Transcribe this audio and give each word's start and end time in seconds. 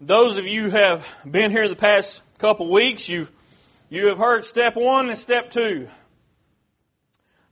those 0.00 0.38
of 0.38 0.46
you 0.46 0.64
who 0.64 0.70
have 0.70 1.06
been 1.30 1.50
here 1.50 1.68
the 1.68 1.76
past 1.76 2.22
couple 2.38 2.70
weeks, 2.70 3.08
you 3.08 3.28
you 3.90 4.06
have 4.06 4.18
heard 4.18 4.44
step 4.44 4.74
one 4.76 5.10
and 5.10 5.18
step 5.18 5.50
two. 5.50 5.88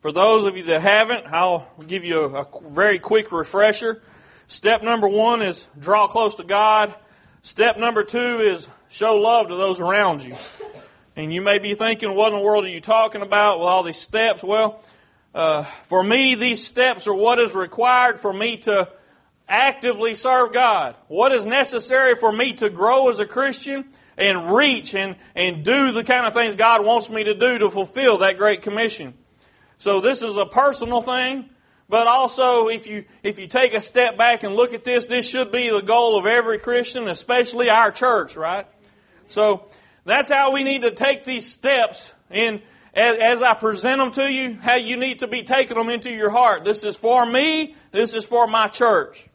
For 0.01 0.12
those 0.12 0.46
of 0.46 0.56
you 0.56 0.64
that 0.66 0.80
haven't, 0.80 1.26
I'll 1.26 1.69
give 1.87 2.04
you 2.04 2.21
a, 2.21 2.42
a 2.42 2.46
very 2.71 2.98
quick 2.98 3.32
refresher. 3.32 4.00
Step 4.46 4.82
number 4.82 5.08
one 5.08 5.42
is 5.42 5.69
draw 5.79 6.06
close 6.06 6.37
to 6.37 6.45
God. 6.45 6.95
Step 7.42 7.76
number 7.76 8.03
two 8.03 8.19
is 8.40 8.69
show 8.88 9.17
love 9.17 9.49
to 9.49 9.56
those 9.56 9.80
around 9.80 10.24
you. 10.24 10.35
And 11.17 11.35
you 11.35 11.42
may 11.42 11.58
be 11.58 11.74
thinking, 11.74 12.15
what 12.15 12.33
in 12.33 12.38
the 12.38 12.44
world 12.44 12.65
are 12.65 12.69
you 12.69 12.80
talking 12.80 13.21
about 13.21 13.58
with 13.58 13.69
all 13.69 13.83
these 13.83 13.99
steps? 13.99 14.42
Well, 14.42 14.83
uh, 15.35 15.65
for 15.85 16.02
me, 16.02 16.37
these 16.37 16.65
steps 16.65 17.09
are 17.09 17.15
what 17.15 17.38
is 17.41 17.55
required 17.55 18.20
for 18.20 18.33
me 18.33 18.56
to 18.59 18.88
actively 19.48 20.15
serve 20.15 20.52
God. 20.52 20.96
What 21.09 21.33
is 21.33 21.46
necessary 21.46 22.15
for 22.15 22.30
me 22.30 22.52
to 22.55 22.70
grow 22.70 23.09
as 23.09 23.19
a 23.19 23.27
Christian 23.27 23.87
and 24.16 24.52
reach 24.52 24.95
and, 24.95 25.16
and 25.34 25.65
do 25.65 25.93
the 25.93 26.05
kind 26.05 26.27
of 26.27 26.34
things 26.34 26.57
God 26.57 26.84
wants 26.84 27.09
me 27.09 27.24
to 27.24 27.34
do 27.34 27.59
to 27.59 27.71
fulfill 27.71 28.19
that 28.19 28.37
great 28.37 28.62
commission. 28.62 29.15
So 29.79 30.01
this 30.01 30.23
is 30.23 30.37
a 30.37 30.45
personal 30.45 31.01
thing, 31.01 31.48
but 31.88 32.09
also 32.09 32.69
if 32.69 32.87
you, 32.87 33.05
if 33.23 33.38
you 33.38 33.47
take 33.47 33.74
a 33.74 33.80
step 33.80 34.19
back 34.19 34.43
and 34.43 34.55
look 34.57 34.74
at 34.74 34.84
this, 34.84 35.07
this 35.07 35.29
should 35.29 35.52
be 35.52 35.71
the 35.71 35.83
goal 35.83 36.19
of 36.19 36.27
every 36.27 36.59
Christian, 36.59 37.09
especially 37.09 37.71
our 37.71 37.93
church, 37.93 38.37
right? 38.37 38.66
So 39.29 39.69
that's 40.05 40.29
how 40.29 40.52
we 40.52 40.65
need 40.65 40.83
to 40.83 40.91
take 40.91 41.24
these 41.24 41.51
steps 41.51 42.12
in 42.30 42.60
as, 42.93 43.19
as 43.21 43.43
I 43.43 43.55
present 43.55 43.99
them 43.99 44.10
to 44.12 44.30
you, 44.30 44.55
how 44.55 44.74
you 44.74 44.96
need 44.96 45.21
to 45.21 45.29
be 45.29 45.43
taking 45.43 45.77
them 45.77 45.88
into 45.88 46.10
your 46.10 46.30
heart. 46.30 46.65
This 46.65 46.83
is 46.83 46.96
for 46.96 47.24
me, 47.24 47.77
this 47.93 48.15
is 48.15 48.24
for 48.24 48.49
my 48.49 48.66
church. 48.66 49.29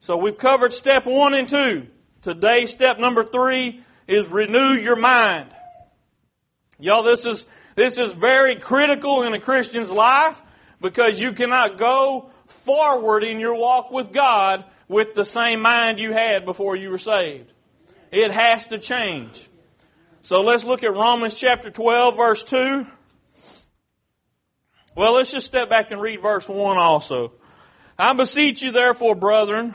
So 0.00 0.16
we've 0.16 0.38
covered 0.38 0.72
step 0.72 1.06
one 1.06 1.34
and 1.34 1.48
two. 1.48 1.86
Today, 2.22 2.66
step 2.66 2.98
number 2.98 3.24
three 3.24 3.82
is 4.06 4.28
renew 4.28 4.72
your 4.72 4.96
mind. 4.96 5.50
Y'all, 6.78 7.02
this 7.02 7.26
is, 7.26 7.46
this 7.76 7.98
is 7.98 8.12
very 8.12 8.56
critical 8.56 9.22
in 9.22 9.34
a 9.34 9.40
Christian's 9.40 9.90
life 9.90 10.42
because 10.80 11.20
you 11.20 11.32
cannot 11.32 11.76
go 11.76 12.30
forward 12.46 13.22
in 13.22 13.38
your 13.38 13.54
walk 13.54 13.90
with 13.90 14.12
God 14.12 14.64
with 14.88 15.14
the 15.14 15.24
same 15.24 15.60
mind 15.60 16.00
you 16.00 16.12
had 16.12 16.44
before 16.44 16.74
you 16.74 16.90
were 16.90 16.98
saved. 16.98 17.52
It 18.10 18.30
has 18.30 18.66
to 18.68 18.78
change. 18.78 19.48
So 20.22 20.40
let's 20.40 20.64
look 20.64 20.82
at 20.82 20.92
Romans 20.92 21.38
chapter 21.38 21.70
12, 21.70 22.16
verse 22.16 22.44
2. 22.44 22.86
Well, 24.96 25.14
let's 25.14 25.30
just 25.30 25.46
step 25.46 25.70
back 25.70 25.90
and 25.90 26.00
read 26.00 26.20
verse 26.20 26.48
1 26.48 26.78
also. 26.78 27.32
I 27.98 28.12
beseech 28.14 28.62
you, 28.62 28.72
therefore, 28.72 29.14
brethren, 29.14 29.74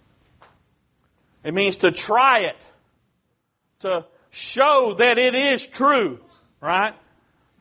It 1.43 1.53
means 1.53 1.77
to 1.77 1.91
try 1.91 2.39
it 2.39 2.65
to 3.79 4.05
show 4.29 4.95
that 4.97 5.17
it 5.17 5.35
is 5.35 5.67
true, 5.67 6.19
right? 6.59 6.93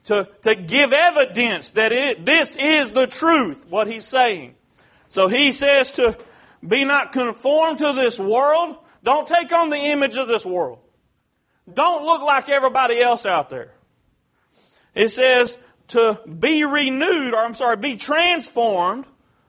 To, 0.05 0.29
to 0.43 0.55
give 0.55 0.93
evidence 0.93 1.71
that 1.71 1.93
it, 1.93 2.25
this 2.25 2.57
is 2.57 2.91
the 2.91 3.07
truth, 3.07 3.67
what 3.69 3.87
he's 3.87 4.05
saying. 4.05 4.55
So 5.09 5.29
he 5.29 5.53
says 5.53 5.93
to 5.93 6.17
be 6.67 6.85
not 6.85 7.13
conformed 7.13 7.79
to 7.79 7.93
this 7.95 8.19
world. 8.19 8.77
Don't 9.03 9.27
take 9.27 9.53
on 9.53 9.71
the 9.71 9.77
image 9.77 10.17
of 10.17 10.29
this 10.29 10.45
world. 10.45 10.79
Don't 11.73 12.05
look 12.05 12.23
like 12.23 12.49
everybody 12.49 13.01
else 13.01 13.25
out 13.25 13.51
there. 13.51 13.73
It 14.95 15.09
says 15.09 15.57
to 15.89 16.21
be 16.27 16.65
renewed, 16.65 17.35
or 17.35 17.41
I'm 17.41 17.55
sorry, 17.55 17.77
be 17.77 17.97
transformed. 17.97 19.07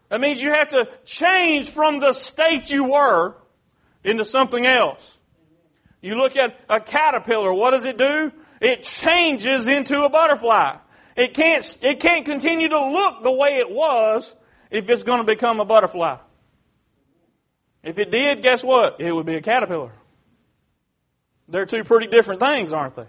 That 0.10 0.22
means 0.22 0.42
you 0.42 0.52
have 0.52 0.70
to 0.70 0.90
change 1.06 1.70
from 1.70 2.00
the 2.00 2.14
state 2.14 2.72
you 2.72 2.92
were 2.92 3.36
into 4.04 4.26
something 4.26 4.66
else. 4.66 5.18
You 6.02 6.16
look 6.16 6.36
at 6.36 6.60
a 6.70 6.80
caterpillar, 6.80 7.54
what 7.54 7.72
does 7.72 7.86
it 7.86 7.98
do? 7.98 8.32
It 8.60 8.84
changes 8.84 9.68
into 9.68 10.04
a 10.04 10.10
butterfly. 10.10 10.78
It 11.16 11.34
can't, 11.34 11.78
it 11.82 12.00
can't 12.00 12.26
continue 12.26 12.70
to 12.70 12.80
look 12.80 13.24
the 13.24 13.32
way 13.32 13.58
it 13.58 13.72
was 13.72 14.36
if 14.70 14.90
it's 14.90 15.04
going 15.04 15.20
to 15.20 15.24
become 15.24 15.60
a 15.60 15.66
butterfly. 15.66 16.18
If 17.84 18.00
it 18.00 18.12
did, 18.12 18.42
guess 18.42 18.64
what? 18.64 19.00
It 19.00 19.12
would 19.12 19.26
be 19.26 19.36
a 19.36 19.42
caterpillar. 19.42 19.92
They're 21.48 21.66
two 21.66 21.84
pretty 21.84 22.08
different 22.08 22.40
things, 22.40 22.72
aren't 22.72 22.96
they? 22.96 23.08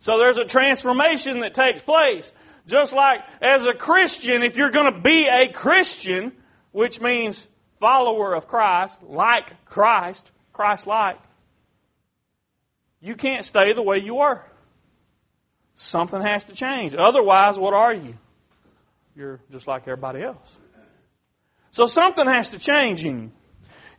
So 0.00 0.18
there's 0.18 0.36
a 0.36 0.44
transformation 0.44 1.40
that 1.40 1.54
takes 1.54 1.80
place. 1.80 2.32
Just 2.66 2.92
like 2.92 3.24
as 3.40 3.64
a 3.64 3.72
Christian, 3.72 4.42
if 4.42 4.56
you're 4.56 4.70
going 4.70 4.92
to 4.92 5.00
be 5.00 5.28
a 5.28 5.48
Christian, 5.48 6.32
which 6.72 7.00
means 7.00 7.48
follower 7.78 8.34
of 8.34 8.48
Christ, 8.48 9.02
like 9.02 9.64
Christ, 9.64 10.30
Christ 10.52 10.86
like, 10.86 11.18
you 13.00 13.14
can't 13.14 13.44
stay 13.44 13.72
the 13.72 13.82
way 13.82 13.98
you 13.98 14.16
were. 14.16 14.42
Something 15.74 16.22
has 16.22 16.44
to 16.46 16.54
change. 16.54 16.94
Otherwise, 16.94 17.58
what 17.58 17.74
are 17.74 17.94
you? 17.94 18.18
You're 19.14 19.40
just 19.50 19.66
like 19.66 19.82
everybody 19.82 20.22
else. 20.22 20.56
So 21.70 21.86
something 21.86 22.26
has 22.26 22.50
to 22.50 22.58
change 22.58 23.04
in 23.04 23.22
you. 23.22 23.32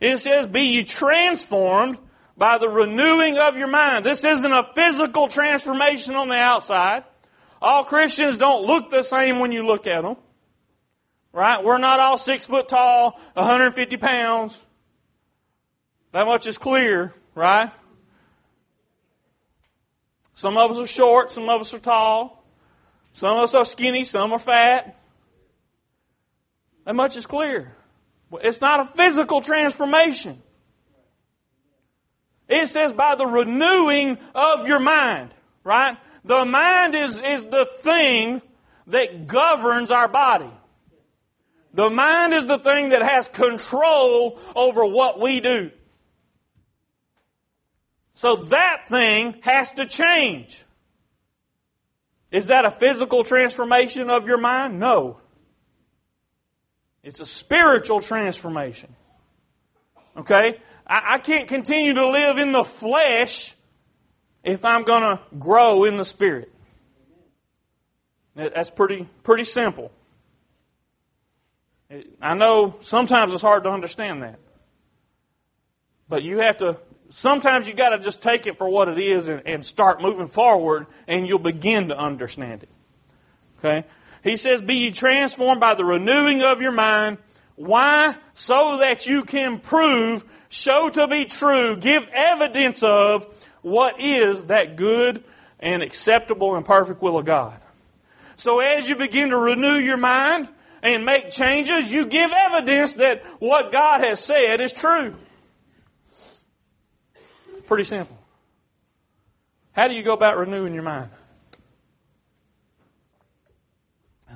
It 0.00 0.18
says, 0.18 0.46
Be 0.46 0.62
ye 0.62 0.84
transformed 0.84 1.98
by 2.36 2.58
the 2.58 2.68
renewing 2.68 3.38
of 3.38 3.56
your 3.56 3.68
mind. 3.68 4.04
This 4.04 4.24
isn't 4.24 4.52
a 4.52 4.68
physical 4.74 5.28
transformation 5.28 6.14
on 6.14 6.28
the 6.28 6.36
outside. 6.36 7.04
All 7.60 7.84
Christians 7.84 8.36
don't 8.36 8.64
look 8.64 8.90
the 8.90 9.02
same 9.02 9.38
when 9.40 9.50
you 9.52 9.66
look 9.66 9.86
at 9.86 10.02
them. 10.02 10.16
Right? 11.38 11.62
We're 11.62 11.78
not 11.78 12.00
all 12.00 12.16
six 12.16 12.46
foot 12.46 12.68
tall, 12.68 13.12
150 13.34 13.96
pounds. 13.98 14.60
That 16.10 16.26
much 16.26 16.48
is 16.48 16.58
clear, 16.58 17.14
right? 17.32 17.70
Some 20.34 20.56
of 20.56 20.72
us 20.72 20.78
are 20.78 20.86
short, 20.88 21.30
some 21.30 21.48
of 21.48 21.60
us 21.60 21.72
are 21.72 21.78
tall, 21.78 22.44
some 23.12 23.36
of 23.36 23.44
us 23.44 23.54
are 23.54 23.64
skinny, 23.64 24.02
some 24.02 24.32
are 24.32 24.40
fat. 24.40 24.98
That 26.84 26.96
much 26.96 27.16
is 27.16 27.24
clear. 27.24 27.72
It's 28.42 28.60
not 28.60 28.80
a 28.80 28.84
physical 28.86 29.40
transformation. 29.40 30.42
It 32.48 32.66
says 32.66 32.92
by 32.92 33.14
the 33.14 33.26
renewing 33.26 34.18
of 34.34 34.66
your 34.66 34.80
mind, 34.80 35.30
right? 35.62 35.98
The 36.24 36.44
mind 36.44 36.96
is, 36.96 37.16
is 37.16 37.44
the 37.44 37.68
thing 37.78 38.42
that 38.88 39.28
governs 39.28 39.92
our 39.92 40.08
body. 40.08 40.50
The 41.78 41.90
mind 41.90 42.34
is 42.34 42.44
the 42.44 42.58
thing 42.58 42.88
that 42.88 43.02
has 43.02 43.28
control 43.28 44.36
over 44.56 44.84
what 44.84 45.20
we 45.20 45.38
do. 45.38 45.70
So 48.14 48.34
that 48.34 48.88
thing 48.88 49.36
has 49.42 49.74
to 49.74 49.86
change. 49.86 50.64
Is 52.32 52.48
that 52.48 52.64
a 52.64 52.70
physical 52.72 53.22
transformation 53.22 54.10
of 54.10 54.26
your 54.26 54.38
mind? 54.38 54.80
No. 54.80 55.20
It's 57.04 57.20
a 57.20 57.26
spiritual 57.26 58.00
transformation. 58.00 58.96
Okay? 60.16 60.60
I, 60.84 61.14
I 61.14 61.18
can't 61.18 61.46
continue 61.46 61.94
to 61.94 62.08
live 62.08 62.38
in 62.38 62.50
the 62.50 62.64
flesh 62.64 63.54
if 64.42 64.64
I'm 64.64 64.82
going 64.82 65.02
to 65.02 65.20
grow 65.38 65.84
in 65.84 65.96
the 65.96 66.04
spirit. 66.04 66.52
That's 68.34 68.70
pretty, 68.70 69.08
pretty 69.22 69.44
simple. 69.44 69.92
I 72.20 72.34
know 72.34 72.76
sometimes 72.80 73.32
it's 73.32 73.42
hard 73.42 73.64
to 73.64 73.70
understand 73.70 74.22
that. 74.22 74.38
But 76.08 76.22
you 76.22 76.38
have 76.38 76.58
to 76.58 76.78
sometimes 77.10 77.66
you 77.66 77.74
got 77.74 77.90
to 77.90 77.98
just 77.98 78.20
take 78.20 78.46
it 78.46 78.58
for 78.58 78.68
what 78.68 78.88
it 78.88 78.98
is 78.98 79.28
and, 79.28 79.42
and, 79.46 79.64
start 79.64 80.02
moving 80.02 80.28
forward, 80.28 80.86
and 81.06 81.26
you'll 81.26 81.38
begin 81.38 81.88
to 81.88 81.98
understand 81.98 82.62
it. 82.62 82.68
Okay? 83.58 83.86
He 84.22 84.36
says, 84.36 84.60
Be 84.60 84.74
ye 84.74 84.90
transformed 84.90 85.60
by 85.60 85.74
the 85.74 85.84
renewing 85.84 86.42
of 86.42 86.60
your 86.60 86.72
mind. 86.72 87.18
Why? 87.56 88.16
So 88.34 88.78
that 88.78 89.06
you 89.06 89.24
can 89.24 89.58
prove, 89.58 90.24
show 90.48 90.90
to 90.90 91.08
be 91.08 91.24
true, 91.24 91.76
give 91.76 92.06
evidence 92.12 92.82
of 92.82 93.46
what 93.62 94.00
is 94.00 94.46
that 94.46 94.76
good 94.76 95.24
and 95.58 95.82
acceptable 95.82 96.54
and 96.54 96.64
perfect 96.64 97.02
will 97.02 97.18
of 97.18 97.24
God. 97.24 97.58
So 98.36 98.60
as 98.60 98.88
you 98.88 98.94
begin 98.94 99.30
to 99.30 99.36
renew 99.36 99.78
your 99.78 99.96
mind 99.96 100.48
and 100.82 101.04
make 101.04 101.30
changes, 101.30 101.90
you 101.90 102.06
give 102.06 102.30
evidence 102.32 102.94
that 102.94 103.24
what 103.38 103.72
God 103.72 104.02
has 104.02 104.20
said 104.20 104.60
is 104.60 104.72
true. 104.72 105.14
Pretty 107.66 107.84
simple. 107.84 108.16
How 109.72 109.88
do 109.88 109.94
you 109.94 110.02
go 110.02 110.14
about 110.14 110.38
renewing 110.38 110.74
your 110.74 110.82
mind? 110.82 111.10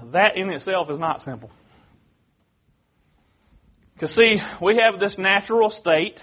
That 0.04 0.36
in 0.36 0.50
itself 0.50 0.90
is 0.90 0.98
not 0.98 1.22
simple. 1.22 1.50
Because, 3.94 4.14
see, 4.14 4.42
we 4.60 4.76
have 4.78 4.98
this 4.98 5.16
natural 5.16 5.70
state 5.70 6.22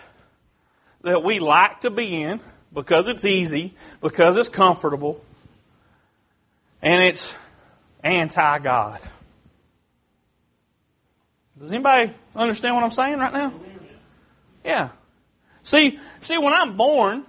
that 1.01 1.23
we 1.23 1.39
like 1.39 1.81
to 1.81 1.89
be 1.89 2.21
in 2.21 2.41
because 2.73 3.07
it's 3.07 3.25
easy, 3.25 3.73
because 4.01 4.37
it's 4.37 4.49
comfortable, 4.49 5.23
and 6.81 7.01
it's 7.01 7.35
anti 8.03 8.59
God. 8.59 8.99
Does 11.59 11.73
anybody 11.73 12.13
understand 12.35 12.75
what 12.75 12.83
I'm 12.83 12.91
saying 12.91 13.19
right 13.19 13.33
now? 13.33 13.53
Yeah. 14.63 14.89
See, 15.63 15.99
see, 16.21 16.37
when 16.37 16.53
I'm 16.53 16.77
born, 16.77 17.25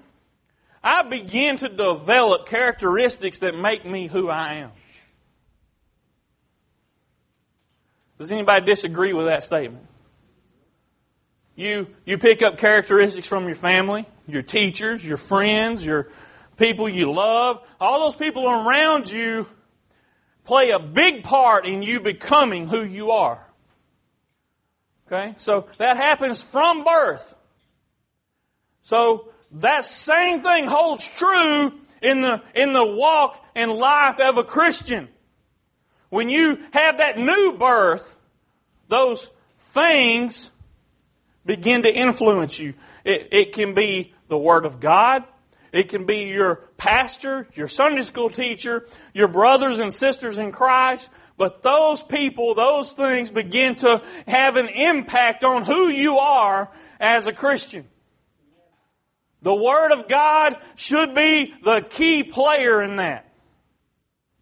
I 0.82 1.03
begin 1.03 1.56
to 1.59 1.69
develop 1.69 2.47
characteristics 2.47 3.38
that 3.38 3.56
make 3.56 3.85
me 3.85 4.06
who 4.06 4.29
I 4.29 4.55
am. 4.55 4.71
Does 8.19 8.31
anybody 8.31 8.65
disagree 8.67 9.12
with 9.12 9.27
that 9.27 9.44
statement? 9.44 9.87
You, 11.56 11.88
you 12.05 12.17
pick 12.17 12.43
up 12.43 12.56
characteristics 12.56 13.27
from 13.27 13.47
your 13.47 13.56
family, 13.56 14.06
your 14.29 14.43
teachers, 14.43 15.05
your 15.05 15.17
friends, 15.17 15.85
your 15.85 16.09
people 16.56 16.88
you 16.88 17.12
love. 17.12 17.67
All 17.81 18.00
those 18.00 18.15
people 18.15 18.49
around 18.49 19.11
you 19.11 19.47
play 20.44 20.71
a 20.71 20.79
big 20.79 21.25
part 21.25 21.67
in 21.67 21.82
you 21.82 22.00
becoming 22.00 22.69
who 22.69 22.82
you 22.82 23.11
are. 23.11 23.44
Okay? 25.10 25.34
So 25.38 25.66
that 25.78 25.96
happens 25.96 26.42
from 26.42 26.84
birth. 26.84 27.34
So 28.82 29.28
that 29.52 29.84
same 29.84 30.42
thing 30.42 30.66
holds 30.66 31.08
true 31.08 31.72
in 32.00 32.20
the, 32.20 32.42
in 32.54 32.72
the 32.72 32.86
walk 32.86 33.44
and 33.54 33.72
life 33.72 34.20
of 34.20 34.38
a 34.38 34.44
Christian. 34.44 35.08
When 36.08 36.28
you 36.28 36.58
have 36.72 36.98
that 36.98 37.18
new 37.18 37.56
birth, 37.58 38.16
those 38.88 39.30
things 39.58 40.50
begin 41.44 41.82
to 41.82 41.92
influence 41.92 42.58
you. 42.58 42.74
It, 43.04 43.28
it 43.32 43.52
can 43.52 43.74
be 43.74 44.14
the 44.28 44.38
Word 44.38 44.64
of 44.64 44.80
God. 44.80 45.24
It 45.72 45.88
can 45.88 46.04
be 46.04 46.24
your 46.24 46.68
pastor, 46.76 47.48
your 47.54 47.68
Sunday 47.68 48.02
school 48.02 48.28
teacher, 48.28 48.86
your 49.14 49.28
brothers 49.28 49.78
and 49.78 49.94
sisters 49.94 50.38
in 50.38 50.50
Christ. 50.50 51.10
But 51.40 51.62
those 51.62 52.02
people, 52.02 52.54
those 52.54 52.92
things 52.92 53.31
begin 53.31 53.75
to 53.76 54.02
have 54.28 54.56
an 54.56 54.69
impact 54.69 55.42
on 55.42 55.62
who 55.62 55.88
you 55.88 56.19
are 56.19 56.70
as 57.00 57.26
a 57.26 57.32
Christian. 57.32 57.87
The 59.40 59.54
Word 59.54 59.92
of 59.92 60.06
God 60.06 60.58
should 60.75 61.14
be 61.14 61.54
the 61.64 61.81
key 61.81 62.25
player 62.25 62.82
in 62.82 62.96
that. 62.96 63.32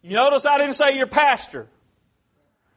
You 0.01 0.17
notice 0.17 0.45
I 0.45 0.57
didn't 0.57 0.73
say 0.73 0.97
your 0.97 1.07
pastor. 1.07 1.69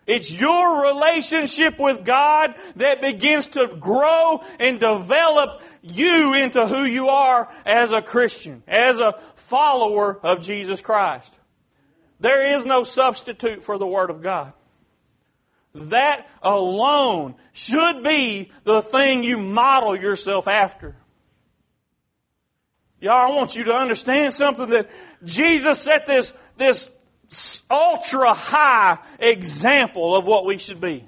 It's 0.07 0.31
your 0.31 0.85
relationship 0.85 1.81
with 1.81 2.05
God 2.05 2.55
that 2.77 3.01
begins 3.01 3.49
to 3.49 3.67
grow 3.67 4.45
and 4.61 4.79
develop 4.79 5.63
you 5.83 6.35
into 6.35 6.69
who 6.69 6.85
you 6.85 7.09
are 7.09 7.53
as 7.67 7.91
a 7.91 8.01
Christian, 8.01 8.63
as 8.69 9.01
a 9.01 9.19
follower 9.35 10.17
of 10.25 10.43
Jesus 10.43 10.81
Christ. 10.81 11.37
There 12.23 12.55
is 12.55 12.65
no 12.65 12.85
substitute 12.85 13.65
for 13.65 13.79
the 13.79 13.87
Word 13.87 14.09
of 14.09 14.23
God. 14.23 14.53
That 15.75 16.29
alone 16.41 17.35
should 17.53 18.05
be 18.05 18.53
the 18.63 18.81
thing 18.81 19.25
you 19.25 19.39
model 19.39 19.97
yourself 19.97 20.47
after. 20.47 20.95
Y'all, 23.01 23.33
I 23.33 23.35
want 23.35 23.57
you 23.57 23.65
to 23.65 23.73
understand 23.73 24.33
something 24.33 24.69
that 24.69 24.89
Jesus 25.25 25.81
set 25.81 26.07
this, 26.07 26.33
this 26.57 26.89
ultra 27.69 28.35
high 28.35 28.99
example 29.19 30.15
of 30.15 30.25
what 30.25 30.45
we 30.45 30.59
should 30.59 30.81
be. 30.81 31.05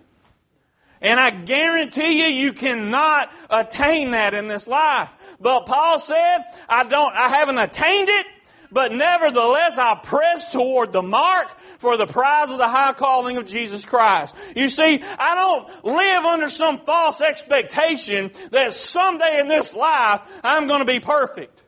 And 1.01 1.21
I 1.21 1.31
guarantee 1.31 2.25
you, 2.25 2.45
you 2.45 2.53
cannot 2.53 3.31
attain 3.49 4.11
that 4.11 4.35
in 4.35 4.49
this 4.49 4.67
life. 4.67 5.15
But 5.39 5.67
Paul 5.67 6.01
said, 6.01 6.39
I 6.69 6.83
don't, 6.83 7.15
I 7.15 7.29
haven't 7.29 7.59
attained 7.59 8.09
it, 8.09 8.27
but 8.75 8.93
nevertheless 8.93 9.79
I 9.79 9.95
press 9.95 10.53
toward 10.53 10.93
the 10.93 11.01
mark 11.01 11.47
for 11.79 11.97
the 11.97 12.07
prize 12.07 12.51
of 12.51 12.59
the 12.59 12.69
high 12.69 12.93
calling 12.93 13.37
of 13.37 13.47
Jesus 13.47 13.87
Christ. 13.87 14.35
You 14.57 14.69
see, 14.69 15.01
I 15.03 15.35
don't 15.37 15.85
live 15.85 16.25
under 16.25 16.49
some 16.49 16.81
false 16.81 17.21
expectation 17.21 18.33
that 18.51 18.73
someday 18.73 19.39
in 19.41 19.49
this 19.49 19.75
life 19.75 20.23
I'm 20.43 20.67
going 20.67 20.81
to 20.81 20.93
be 20.93 20.99
perfect. 20.99 21.63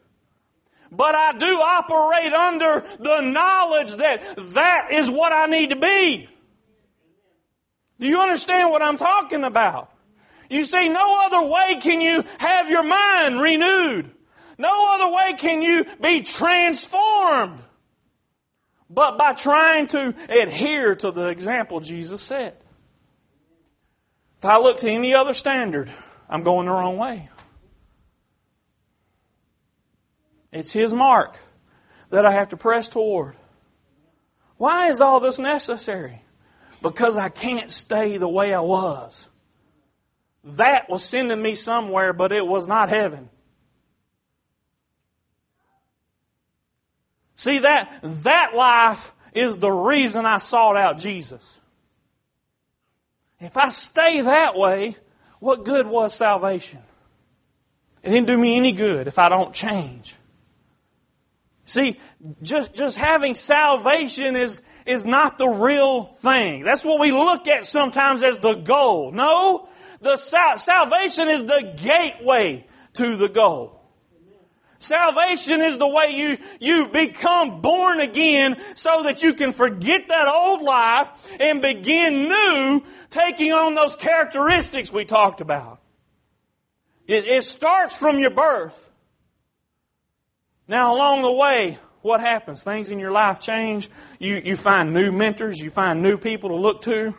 But 0.91 1.15
I 1.15 1.33
do 1.39 1.47
operate 1.47 2.33
under 2.33 2.85
the 2.99 3.21
knowledge 3.21 3.95
that 3.95 4.37
that 4.55 4.89
is 4.93 5.09
what 5.09 5.33
I 5.33 5.47
need 5.47 5.71
to 5.71 5.77
be. 5.77 6.29
Do 8.01 8.07
you 8.09 8.21
understand 8.21 8.71
what 8.71 8.83
I'm 8.83 8.97
talking 8.97 9.45
about? 9.45 9.93
You 10.51 10.65
see, 10.65 10.89
no 10.89 11.25
other 11.25 11.47
way 11.47 11.79
can 11.81 12.01
you 12.01 12.25
have 12.39 12.69
your 12.69 12.83
mind 12.83 13.41
renewed. 13.41 14.11
No 14.59 14.95
other 14.95 15.15
way 15.15 15.35
can 15.35 15.63
you 15.63 15.85
be 16.01 16.23
transformed 16.23 17.61
but 18.89 19.19
by 19.19 19.33
trying 19.33 19.89
to 19.89 20.15
adhere 20.29 20.95
to 20.97 21.11
the 21.11 21.29
example 21.29 21.81
Jesus 21.81 22.23
set. 22.23 22.63
If 24.39 24.45
I 24.45 24.59
look 24.59 24.79
to 24.79 24.91
any 24.91 25.15
other 25.15 25.33
standard, 25.33 25.93
I'm 26.29 26.43
going 26.43 26.67
the 26.67 26.73
wrong 26.73 26.97
way. 26.97 27.29
It's 30.53 30.73
His 30.73 30.93
mark 30.93 31.37
that 32.11 32.25
I 32.25 32.33
have 32.33 32.51
to 32.51 32.57
press 32.57 32.89
toward. 32.89 33.37
Why 34.57 34.89
is 34.89 35.01
all 35.01 35.21
this 35.21 35.39
necessary? 35.39 36.23
Because 36.81 37.19
I 37.19 37.29
can't 37.29 37.71
stay 37.71 38.17
the 38.17 38.29
way 38.29 38.55
I 38.55 38.61
was. 38.61 39.29
That 40.45 40.89
was 40.89 41.03
sending 41.03 41.43
me 41.43 41.55
somewhere, 41.57 42.13
but 42.13 42.31
it 42.33 42.47
was 42.47 42.69
not 42.69 42.89
heaven. 42.89 43.29
See 47.37 47.61
that 47.61 48.01
that 48.03 48.55
life 48.55 49.15
is 49.35 49.59
the 49.59 49.71
reason 49.71 50.25
I 50.25 50.39
sought 50.39 50.77
out 50.77 50.99
Jesus. 50.99 51.61
If 53.39 53.57
I 53.57 53.69
stay 53.69 54.23
that 54.23 54.57
way, 54.57 54.97
what 55.41 55.65
good 55.65 55.87
was 55.87 56.15
salvation? 56.15 56.81
It 58.03 58.11
didn't 58.11 58.27
do 58.27 58.37
me 58.37 58.57
any 58.57 58.73
good 58.73 59.09
if 59.09 59.19
I 59.19 59.29
don't 59.29 59.53
change. 59.53 60.17
See, 61.67 61.99
just, 62.43 62.75
just 62.75 62.97
having 62.97 63.35
salvation 63.35 64.37
is, 64.37 64.63
is 64.87 65.05
not 65.05 65.37
the 65.37 65.49
real 65.49 66.05
thing. 66.05 66.63
That's 66.63 66.85
what 66.85 67.01
we 67.01 67.11
look 67.11 67.49
at 67.49 67.67
sometimes 67.67 68.23
as 68.23 68.39
the 68.39 68.55
goal. 68.55 69.11
No, 69.11 69.69
the 70.01 70.17
sal- 70.17 70.59
salvation 70.59 71.29
is 71.29 71.43
the 71.43 71.75
gateway 71.77 72.67
to 72.95 73.17
the 73.17 73.29
goal. 73.29 73.76
Salvation 74.79 75.63
is 75.63 75.79
the 75.79 75.89
way 75.89 76.11
you, 76.11 76.39
you 76.61 76.89
become 76.89 77.61
born 77.61 78.01
again 78.01 78.57
so 78.75 79.05
that 79.05 79.23
you 79.23 79.35
can 79.35 79.53
forget 79.53 80.09
that 80.09 80.29
old 80.29 80.63
life 80.63 81.29
and 81.41 81.63
begin 81.63 82.29
new, 82.29 82.83
taking 83.11 83.53
on 83.53 83.75
those 83.75 83.97
characteristics 83.97 84.93
we 84.93 85.05
talked 85.05 85.41
about. 85.41 85.81
It, 87.07 87.25
it 87.25 87.45
starts 87.45 87.97
from 87.97 88.19
your 88.19 88.31
birth. 88.31 88.91
Now, 90.69 90.95
along 90.95 91.23
the 91.23 91.33
way, 91.33 91.79
what 92.03 92.21
happens? 92.21 92.63
Things 92.63 92.91
in 92.91 92.99
your 92.99 93.13
life 93.13 93.41
change. 93.41 93.89
You, 94.19 94.43
you 94.45 94.57
find 94.57 94.93
new 94.93 95.13
mentors. 95.13 95.61
You 95.61 95.71
find 95.71 96.03
new 96.03 96.19
people 96.19 96.51
to 96.51 96.57
look 96.57 96.83
to. 96.83 97.15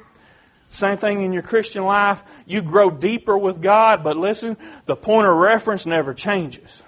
Same 0.70 0.98
thing 0.98 1.22
in 1.22 1.34
your 1.34 1.44
Christian 1.44 1.86
life. 1.86 2.24
You 2.46 2.62
grow 2.62 2.90
deeper 2.90 3.38
with 3.38 3.62
God, 3.62 4.04
but 4.04 4.18
listen, 4.18 4.58
the 4.86 4.96
point 4.96 5.28
of 5.28 5.36
reference 5.36 5.86
never 5.86 6.14
changes. 6.14 6.84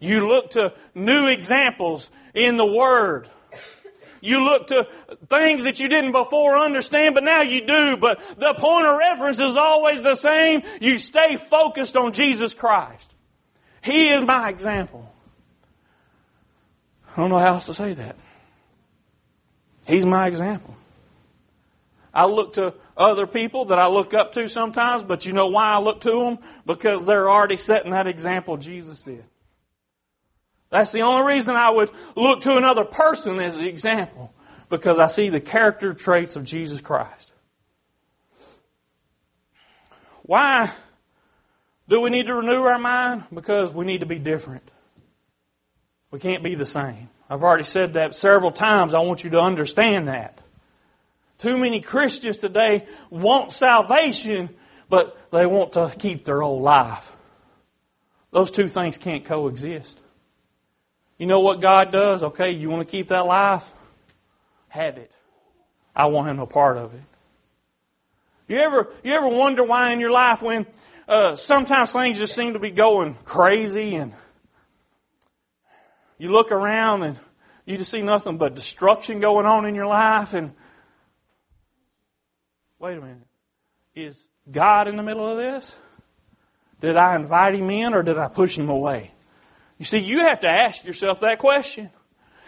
You 0.00 0.28
look 0.28 0.50
to 0.52 0.72
new 0.94 1.26
examples 1.26 2.10
in 2.34 2.56
the 2.56 2.66
Word. 2.66 3.28
You 4.20 4.44
look 4.44 4.68
to 4.68 4.86
things 5.28 5.64
that 5.64 5.80
you 5.80 5.88
didn't 5.88 6.12
before 6.12 6.56
understand, 6.58 7.14
but 7.14 7.24
now 7.24 7.42
you 7.42 7.66
do. 7.66 7.96
But 7.96 8.20
the 8.38 8.54
point 8.54 8.86
of 8.86 8.96
reference 8.96 9.38
is 9.40 9.56
always 9.56 10.02
the 10.02 10.14
same. 10.14 10.62
You 10.80 10.98
stay 10.98 11.36
focused 11.36 11.96
on 11.96 12.12
Jesus 12.12 12.54
Christ. 12.54 13.14
He 13.80 14.08
is 14.08 14.22
my 14.22 14.48
example. 14.48 15.12
I 17.12 17.20
don't 17.20 17.30
know 17.30 17.38
how 17.38 17.54
else 17.54 17.66
to 17.66 17.74
say 17.74 17.94
that. 17.94 18.16
He's 19.86 20.04
my 20.04 20.26
example. 20.26 20.76
I 22.12 22.26
look 22.26 22.54
to 22.54 22.74
other 22.96 23.26
people 23.26 23.66
that 23.66 23.78
I 23.78 23.86
look 23.86 24.12
up 24.12 24.32
to 24.32 24.48
sometimes, 24.48 25.02
but 25.02 25.24
you 25.24 25.32
know 25.32 25.48
why 25.48 25.72
I 25.72 25.78
look 25.78 26.00
to 26.02 26.10
them? 26.10 26.38
Because 26.66 27.06
they're 27.06 27.30
already 27.30 27.56
setting 27.56 27.92
that 27.92 28.06
example 28.06 28.56
Jesus 28.56 29.02
did. 29.02 29.24
That's 30.70 30.92
the 30.92 31.02
only 31.02 31.32
reason 31.32 31.56
I 31.56 31.70
would 31.70 31.90
look 32.14 32.42
to 32.42 32.56
another 32.56 32.84
person 32.84 33.40
as 33.40 33.56
an 33.56 33.64
example, 33.64 34.32
because 34.68 34.98
I 34.98 35.06
see 35.06 35.28
the 35.30 35.40
character 35.40 35.94
traits 35.94 36.36
of 36.36 36.44
Jesus 36.44 36.80
Christ. 36.80 37.32
Why 40.22 40.70
Do 41.88 42.02
we 42.02 42.10
need 42.10 42.26
to 42.26 42.34
renew 42.34 42.60
our 42.62 42.78
mind? 42.78 43.24
Because 43.32 43.72
we 43.72 43.86
need 43.86 44.00
to 44.00 44.06
be 44.06 44.18
different. 44.18 44.62
We 46.10 46.18
can't 46.18 46.44
be 46.44 46.54
the 46.54 46.66
same. 46.66 47.08
I've 47.30 47.42
already 47.42 47.64
said 47.64 47.94
that 47.94 48.14
several 48.14 48.52
times. 48.52 48.94
I 48.94 49.00
want 49.00 49.24
you 49.24 49.30
to 49.30 49.40
understand 49.40 50.08
that. 50.08 50.38
Too 51.38 51.56
many 51.56 51.80
Christians 51.80 52.38
today 52.38 52.86
want 53.10 53.52
salvation, 53.52 54.50
but 54.88 55.18
they 55.30 55.46
want 55.46 55.72
to 55.72 55.92
keep 55.98 56.24
their 56.24 56.42
old 56.42 56.62
life. 56.62 57.14
Those 58.32 58.50
two 58.50 58.68
things 58.68 58.98
can't 58.98 59.24
coexist. 59.24 59.98
You 61.18 61.26
know 61.26 61.40
what 61.40 61.60
God 61.60 61.90
does? 61.90 62.22
Okay, 62.22 62.52
you 62.52 62.70
want 62.70 62.86
to 62.86 62.90
keep 62.90 63.08
that 63.08 63.26
life? 63.26 63.72
Have 64.68 64.98
it. 64.98 65.10
I 65.94 66.06
want 66.06 66.28
him 66.28 66.38
a 66.38 66.46
part 66.46 66.76
of 66.76 66.94
it. 66.94 67.00
You 68.46 68.58
ever 68.58 68.88
you 69.02 69.12
ever 69.12 69.28
wonder 69.28 69.64
why 69.64 69.92
in 69.92 70.00
your 70.00 70.12
life 70.12 70.40
when 70.40 70.64
uh, 71.08 71.36
sometimes 71.36 71.92
things 71.92 72.18
just 72.18 72.34
seem 72.34 72.52
to 72.52 72.58
be 72.58 72.70
going 72.70 73.16
crazy 73.24 73.96
and 73.96 74.12
you 76.18 76.30
look 76.30 76.52
around 76.52 77.02
and 77.02 77.16
you 77.66 77.76
just 77.76 77.90
see 77.90 78.00
nothing 78.00 78.38
but 78.38 78.54
destruction 78.54 79.20
going 79.20 79.44
on 79.44 79.66
in 79.66 79.74
your 79.74 79.86
life 79.86 80.34
and 80.34 80.52
wait 82.78 82.96
a 82.96 83.00
minute. 83.00 83.26
Is 83.94 84.28
God 84.50 84.88
in 84.88 84.96
the 84.96 85.02
middle 85.02 85.28
of 85.28 85.36
this? 85.36 85.76
Did 86.80 86.96
I 86.96 87.16
invite 87.16 87.54
him 87.54 87.68
in 87.70 87.92
or 87.92 88.02
did 88.02 88.18
I 88.18 88.28
push 88.28 88.56
him 88.56 88.68
away? 88.68 89.10
You 89.78 89.84
see, 89.84 89.98
you 89.98 90.20
have 90.20 90.40
to 90.40 90.48
ask 90.48 90.84
yourself 90.84 91.20
that 91.20 91.38
question. 91.38 91.90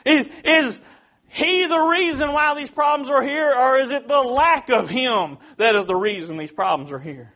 Is, 0.04 0.28
is 0.44 0.80
he 1.28 1.66
the 1.66 1.78
reason 1.78 2.32
why 2.32 2.54
these 2.54 2.70
problems 2.70 3.08
are 3.08 3.22
here 3.22 3.54
or 3.54 3.76
is 3.76 3.90
it 3.90 4.08
the 4.08 4.20
lack 4.20 4.68
of 4.68 4.90
him 4.90 5.38
that 5.56 5.76
is 5.76 5.86
the 5.86 5.94
reason 5.94 6.36
these 6.36 6.52
problems 6.52 6.92
are 6.92 6.98
here? 6.98 7.32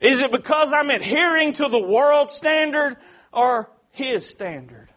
Is 0.00 0.20
it 0.20 0.32
because 0.32 0.72
I'm 0.72 0.90
adhering 0.90 1.54
to 1.54 1.68
the 1.68 1.80
world 1.80 2.30
standard 2.30 2.96
or 3.32 3.70
his 3.92 4.28
standard? 4.28 4.88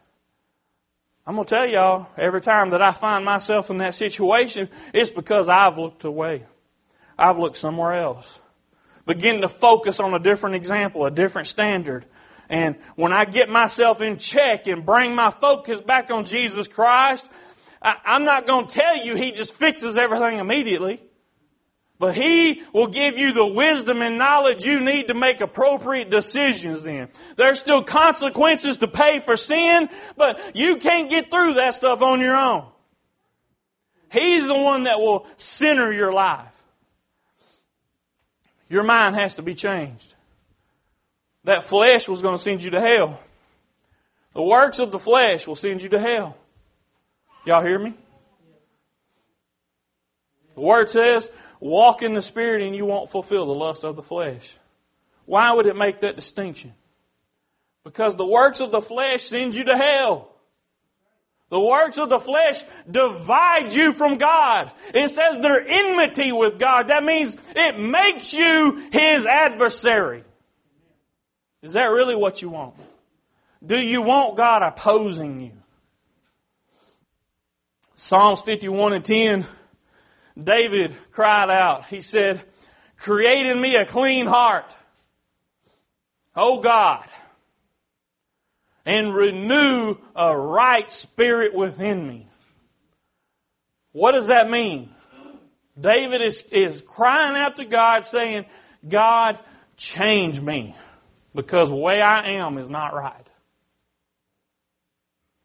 I'm 1.25 1.35
going 1.35 1.45
to 1.45 1.55
tell 1.55 1.67
y'all, 1.67 2.07
every 2.17 2.41
time 2.41 2.71
that 2.71 2.81
I 2.81 2.91
find 2.91 3.23
myself 3.23 3.69
in 3.69 3.77
that 3.77 3.93
situation, 3.93 4.67
it's 4.93 5.11
because 5.11 5.47
I've 5.47 5.77
looked 5.77 6.03
away. 6.03 6.45
I've 7.19 7.37
looked 7.37 7.57
somewhere 7.57 7.93
else. 7.93 8.39
Begin 9.05 9.41
to 9.41 9.47
focus 9.47 9.99
on 9.99 10.13
a 10.15 10.19
different 10.19 10.55
example, 10.55 11.05
a 11.05 11.11
different 11.11 11.47
standard. 11.47 12.05
And 12.49 12.75
when 12.95 13.13
I 13.13 13.25
get 13.25 13.47
myself 13.47 14.01
in 14.01 14.17
check 14.17 14.65
and 14.65 14.85
bring 14.85 15.15
my 15.15 15.29
focus 15.29 15.79
back 15.79 16.09
on 16.09 16.25
Jesus 16.25 16.67
Christ, 16.67 17.29
I, 17.81 17.95
am 18.03 18.25
not 18.25 18.47
going 18.47 18.67
to 18.67 18.73
tell 18.73 18.97
you 18.97 19.15
He 19.15 19.31
just 19.31 19.53
fixes 19.53 19.97
everything 19.97 20.39
immediately. 20.39 20.99
But 21.99 22.15
He 22.15 22.63
will 22.73 22.87
give 22.87 23.17
you 23.17 23.33
the 23.33 23.45
wisdom 23.45 24.01
and 24.01 24.17
knowledge 24.17 24.65
you 24.65 24.79
need 24.79 25.07
to 25.07 25.13
make 25.13 25.41
appropriate 25.41 26.09
decisions 26.09 26.83
then. 26.83 27.09
There's 27.35 27.59
still 27.59 27.83
consequences 27.83 28.77
to 28.77 28.87
pay 28.87 29.19
for 29.19 29.37
sin, 29.37 29.89
but 30.17 30.55
you 30.55 30.77
can't 30.77 31.09
get 31.09 31.29
through 31.29 31.55
that 31.55 31.75
stuff 31.75 32.01
on 32.01 32.19
your 32.19 32.35
own. 32.35 32.65
He's 34.11 34.47
the 34.47 34.57
one 34.57 34.85
that 34.85 34.99
will 34.99 35.27
center 35.35 35.93
your 35.93 36.11
life. 36.11 36.55
Your 38.69 38.83
mind 38.83 39.15
has 39.15 39.35
to 39.35 39.43
be 39.43 39.53
changed. 39.53 40.15
That 41.45 41.63
flesh 41.63 42.07
was 42.07 42.21
going 42.21 42.35
to 42.35 42.41
send 42.41 42.63
you 42.63 42.71
to 42.71 42.81
hell. 42.81 43.19
The 44.33 44.43
works 44.43 44.79
of 44.79 44.91
the 44.91 44.99
flesh 44.99 45.47
will 45.47 45.55
send 45.55 45.81
you 45.81 45.89
to 45.89 45.99
hell. 45.99 46.37
Y'all 47.45 47.63
hear 47.63 47.79
me? 47.79 47.93
The 50.55 50.61
word 50.61 50.89
says, 50.89 51.29
walk 51.59 52.03
in 52.03 52.13
the 52.13 52.21
Spirit 52.21 52.61
and 52.61 52.75
you 52.75 52.85
won't 52.85 53.09
fulfill 53.09 53.45
the 53.45 53.53
lust 53.53 53.83
of 53.83 53.95
the 53.95 54.03
flesh. 54.03 54.57
Why 55.25 55.51
would 55.51 55.65
it 55.65 55.75
make 55.75 56.01
that 56.01 56.15
distinction? 56.15 56.73
Because 57.83 58.15
the 58.15 58.25
works 58.25 58.59
of 58.59 58.71
the 58.71 58.81
flesh 58.81 59.23
send 59.23 59.55
you 59.55 59.63
to 59.65 59.77
hell. 59.77 60.29
The 61.49 61.59
works 61.59 61.97
of 61.97 62.09
the 62.09 62.19
flesh 62.19 62.63
divide 62.89 63.73
you 63.73 63.93
from 63.93 64.17
God. 64.17 64.71
It 64.93 65.09
says 65.09 65.37
they're 65.41 65.65
enmity 65.67 66.31
with 66.31 66.59
God. 66.59 66.89
That 66.89 67.03
means 67.03 67.35
it 67.55 67.79
makes 67.79 68.33
you 68.33 68.89
his 68.91 69.25
adversary. 69.25 70.23
Is 71.61 71.73
that 71.73 71.85
really 71.85 72.15
what 72.15 72.41
you 72.41 72.49
want? 72.49 72.75
Do 73.65 73.77
you 73.77 74.01
want 74.01 74.37
God 74.37 74.63
opposing 74.63 75.41
you? 75.41 75.51
Psalms 77.95 78.41
51 78.41 78.93
and 78.93 79.03
10, 79.03 79.45
David 80.41 80.95
cried 81.11 81.49
out. 81.49 81.85
He 81.87 81.99
said, 81.99 82.41
Create 82.97 83.45
in 83.45 83.59
me 83.59 83.75
a 83.75 83.85
clean 83.85 84.25
heart, 84.25 84.75
O 86.35 86.61
God, 86.61 87.05
and 88.85 89.13
renew 89.13 89.97
a 90.15 90.35
right 90.35 90.89
spirit 90.89 91.53
within 91.53 92.07
me. 92.07 92.27
What 93.91 94.13
does 94.13 94.27
that 94.27 94.49
mean? 94.49 94.91
David 95.79 96.21
is, 96.21 96.43
is 96.51 96.81
crying 96.81 97.35
out 97.35 97.57
to 97.57 97.65
God 97.65 98.05
saying, 98.05 98.45
God, 98.87 99.37
change 99.75 100.39
me 100.39 100.73
because 101.33 101.69
the 101.69 101.75
way 101.75 102.01
I 102.01 102.31
am 102.31 102.57
is 102.57 102.69
not 102.69 102.93
right. 102.93 103.29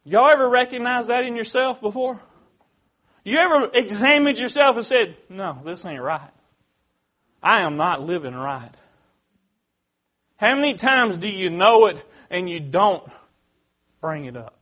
Y'all 0.05 0.29
ever 0.29 0.49
recognize 0.49 1.07
that 1.07 1.25
in 1.25 1.35
yourself 1.37 1.81
before? 1.81 2.21
You 3.25 3.39
ever 3.39 3.71
examined 3.73 4.39
yourself 4.39 4.77
and 4.77 4.85
said, 4.85 5.17
no, 5.31 5.59
this 5.65 5.85
ain't 5.85 6.03
right. 6.03 6.31
I 7.43 7.61
am 7.61 7.77
not 7.77 8.03
living 8.03 8.35
right. 8.35 8.71
How 10.37 10.55
many 10.55 10.75
times 10.75 11.17
do 11.17 11.29
you 11.29 11.49
know 11.49 11.87
it 11.87 12.05
and 12.29 12.49
you 12.51 12.61
don't 12.61 13.07
bring 14.01 14.27
it 14.27 14.37
up? 14.37 14.59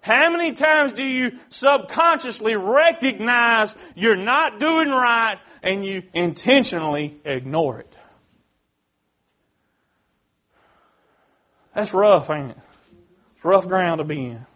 How 0.00 0.30
many 0.30 0.52
times 0.52 0.90
do 0.90 1.04
you 1.04 1.38
subconsciously 1.48 2.56
recognize 2.56 3.76
you're 3.94 4.16
not 4.16 4.58
doing 4.58 4.88
right 4.88 5.38
and 5.62 5.84
you 5.84 6.02
intentionally 6.12 7.20
ignore 7.24 7.78
it? 7.78 7.91
That's 11.74 11.94
rough, 11.94 12.30
ain't 12.30 12.50
it? 12.50 12.58
It's 13.36 13.44
rough 13.44 13.66
ground 13.66 13.98
to 13.98 14.04
be 14.04 14.26
in. 14.26 14.46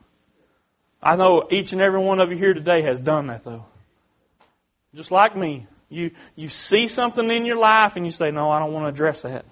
I 1.02 1.16
know 1.16 1.46
each 1.50 1.73
and 1.73 1.80
every 1.80 2.00
one 2.00 2.20
of 2.20 2.30
you 2.30 2.37
here 2.37 2.54
today 2.54 2.82
has 2.82 2.99
done 2.99 3.28
that 3.28 3.44
though. 3.44 3.64
Just 4.94 5.11
like 5.11 5.37
me. 5.37 5.66
You, 5.88 6.11
you 6.35 6.49
see 6.49 6.88
something 6.88 7.30
in 7.30 7.44
your 7.44 7.58
life 7.58 7.96
and 7.96 8.04
you 8.04 8.11
say, 8.11 8.30
no, 8.30 8.50
I 8.50 8.58
don't 8.58 8.73
want 8.73 8.85
to 8.85 8.88
address 8.88 9.23
that. 9.23 9.44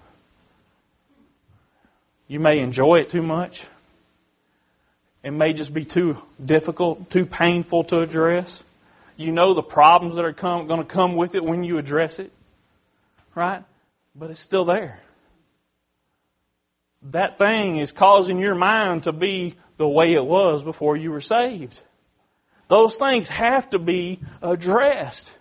You 2.27 2.39
may 2.39 2.59
enjoy 2.59 2.99
it 2.99 3.09
too 3.09 3.21
much. 3.21 3.67
It 5.23 5.31
may 5.31 5.53
just 5.53 5.73
be 5.73 5.85
too 5.85 6.21
difficult, 6.43 7.09
too 7.09 7.25
painful 7.25 7.85
to 7.85 8.01
address. 8.01 8.63
You 9.17 9.31
know 9.31 9.53
the 9.53 9.63
problems 9.63 10.17
that 10.17 10.25
are 10.25 10.33
come, 10.33 10.67
going 10.67 10.81
to 10.81 10.85
come 10.85 11.15
with 11.15 11.35
it 11.35 11.43
when 11.43 11.63
you 11.63 11.77
address 11.77 12.19
it. 12.19 12.31
Right? 13.33 13.63
But 14.13 14.31
it's 14.31 14.39
still 14.39 14.65
there. 14.65 14.99
That 17.11 17.37
thing 17.37 17.77
is 17.77 17.91
causing 17.91 18.39
your 18.39 18.55
mind 18.55 19.03
to 19.03 19.11
be 19.11 19.55
the 19.77 19.87
way 19.87 20.13
it 20.13 20.25
was 20.25 20.63
before 20.63 20.97
you 20.97 21.11
were 21.11 21.21
saved. 21.21 21.79
Those 22.67 22.95
things 22.95 23.29
have 23.29 23.69
to 23.71 23.79
be 23.79 24.19
addressed. 24.41 25.33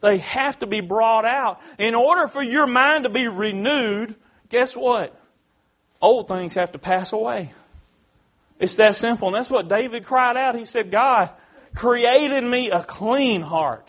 They 0.00 0.18
have 0.18 0.58
to 0.58 0.66
be 0.66 0.80
brought 0.80 1.24
out. 1.24 1.60
In 1.78 1.94
order 1.94 2.26
for 2.26 2.42
your 2.42 2.66
mind 2.66 3.04
to 3.04 3.10
be 3.10 3.28
renewed, 3.28 4.16
guess 4.48 4.76
what? 4.76 5.16
Old 6.00 6.26
things 6.26 6.54
have 6.54 6.72
to 6.72 6.78
pass 6.78 7.12
away. 7.12 7.52
It's 8.58 8.76
that 8.76 8.96
simple. 8.96 9.28
And 9.28 9.36
that's 9.36 9.50
what 9.50 9.68
David 9.68 10.04
cried 10.04 10.36
out. 10.36 10.56
He 10.56 10.64
said, 10.64 10.90
God, 10.90 11.30
create 11.74 12.32
in 12.32 12.48
me 12.50 12.70
a 12.70 12.82
clean 12.82 13.42
heart. 13.42 13.88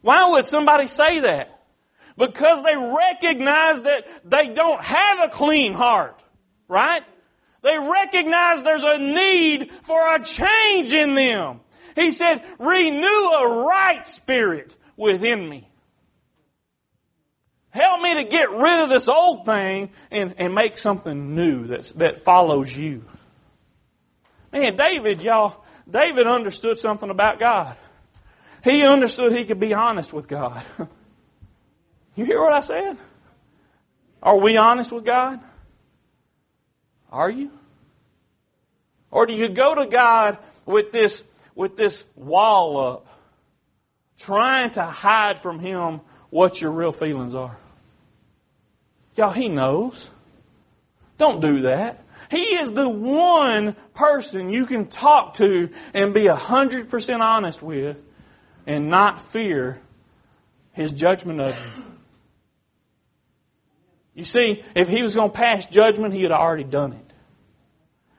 Why 0.00 0.30
would 0.30 0.46
somebody 0.46 0.88
say 0.88 1.20
that? 1.20 1.60
Because 2.16 2.64
they 2.64 2.74
recognize 2.74 3.82
that 3.82 4.08
they 4.24 4.48
don't 4.48 4.82
have 4.82 5.30
a 5.30 5.32
clean 5.32 5.72
heart. 5.72 6.20
Right? 6.68 7.02
They 7.62 7.76
recognize 7.76 8.62
there's 8.62 8.84
a 8.84 8.98
need 8.98 9.72
for 9.82 10.14
a 10.14 10.22
change 10.22 10.92
in 10.92 11.14
them. 11.14 11.60
He 11.96 12.12
said, 12.12 12.44
renew 12.58 13.06
a 13.06 13.64
right 13.64 14.06
spirit 14.06 14.76
within 14.96 15.48
me. 15.48 15.68
Help 17.70 18.00
me 18.00 18.14
to 18.14 18.24
get 18.24 18.50
rid 18.50 18.82
of 18.82 18.88
this 18.88 19.08
old 19.08 19.44
thing 19.44 19.90
and, 20.10 20.34
and 20.38 20.54
make 20.54 20.78
something 20.78 21.34
new 21.34 21.66
that's, 21.66 21.92
that 21.92 22.22
follows 22.22 22.76
you. 22.76 23.04
Man, 24.52 24.76
David, 24.76 25.20
y'all, 25.20 25.64
David 25.90 26.26
understood 26.26 26.78
something 26.78 27.10
about 27.10 27.38
God. 27.38 27.76
He 28.64 28.82
understood 28.82 29.32
he 29.32 29.44
could 29.44 29.60
be 29.60 29.74
honest 29.74 30.12
with 30.12 30.28
God. 30.28 30.62
you 32.16 32.24
hear 32.24 32.40
what 32.40 32.52
I 32.52 32.60
said? 32.60 32.96
Are 34.22 34.38
we 34.38 34.56
honest 34.56 34.90
with 34.90 35.04
God? 35.04 35.40
Are 37.10 37.30
you? 37.30 37.50
Or 39.10 39.26
do 39.26 39.32
you 39.32 39.48
go 39.48 39.74
to 39.74 39.86
God 39.86 40.38
with 40.66 40.92
this, 40.92 41.24
with 41.54 41.76
this 41.76 42.04
wall 42.14 42.76
up, 42.76 43.06
trying 44.18 44.70
to 44.72 44.82
hide 44.82 45.38
from 45.38 45.60
Him 45.60 46.00
what 46.30 46.60
your 46.60 46.70
real 46.70 46.92
feelings 46.92 47.34
are? 47.34 47.56
Y'all, 49.16 49.32
He 49.32 49.48
knows. 49.48 50.10
Don't 51.16 51.40
do 51.40 51.62
that. 51.62 52.04
He 52.30 52.56
is 52.56 52.72
the 52.72 52.88
one 52.88 53.74
person 53.94 54.50
you 54.50 54.66
can 54.66 54.86
talk 54.86 55.34
to 55.34 55.70
and 55.94 56.12
be 56.12 56.24
100% 56.24 57.20
honest 57.20 57.62
with 57.62 58.02
and 58.66 58.90
not 58.90 59.20
fear 59.20 59.80
His 60.72 60.92
judgment 60.92 61.40
of 61.40 61.56
you. 61.56 61.84
You 64.18 64.24
see, 64.24 64.64
if 64.74 64.88
He 64.88 65.00
was 65.00 65.14
going 65.14 65.30
to 65.30 65.36
pass 65.36 65.64
judgment, 65.64 66.12
He 66.12 66.24
had 66.24 66.32
already 66.32 66.64
done 66.64 66.92
it. 66.92 67.12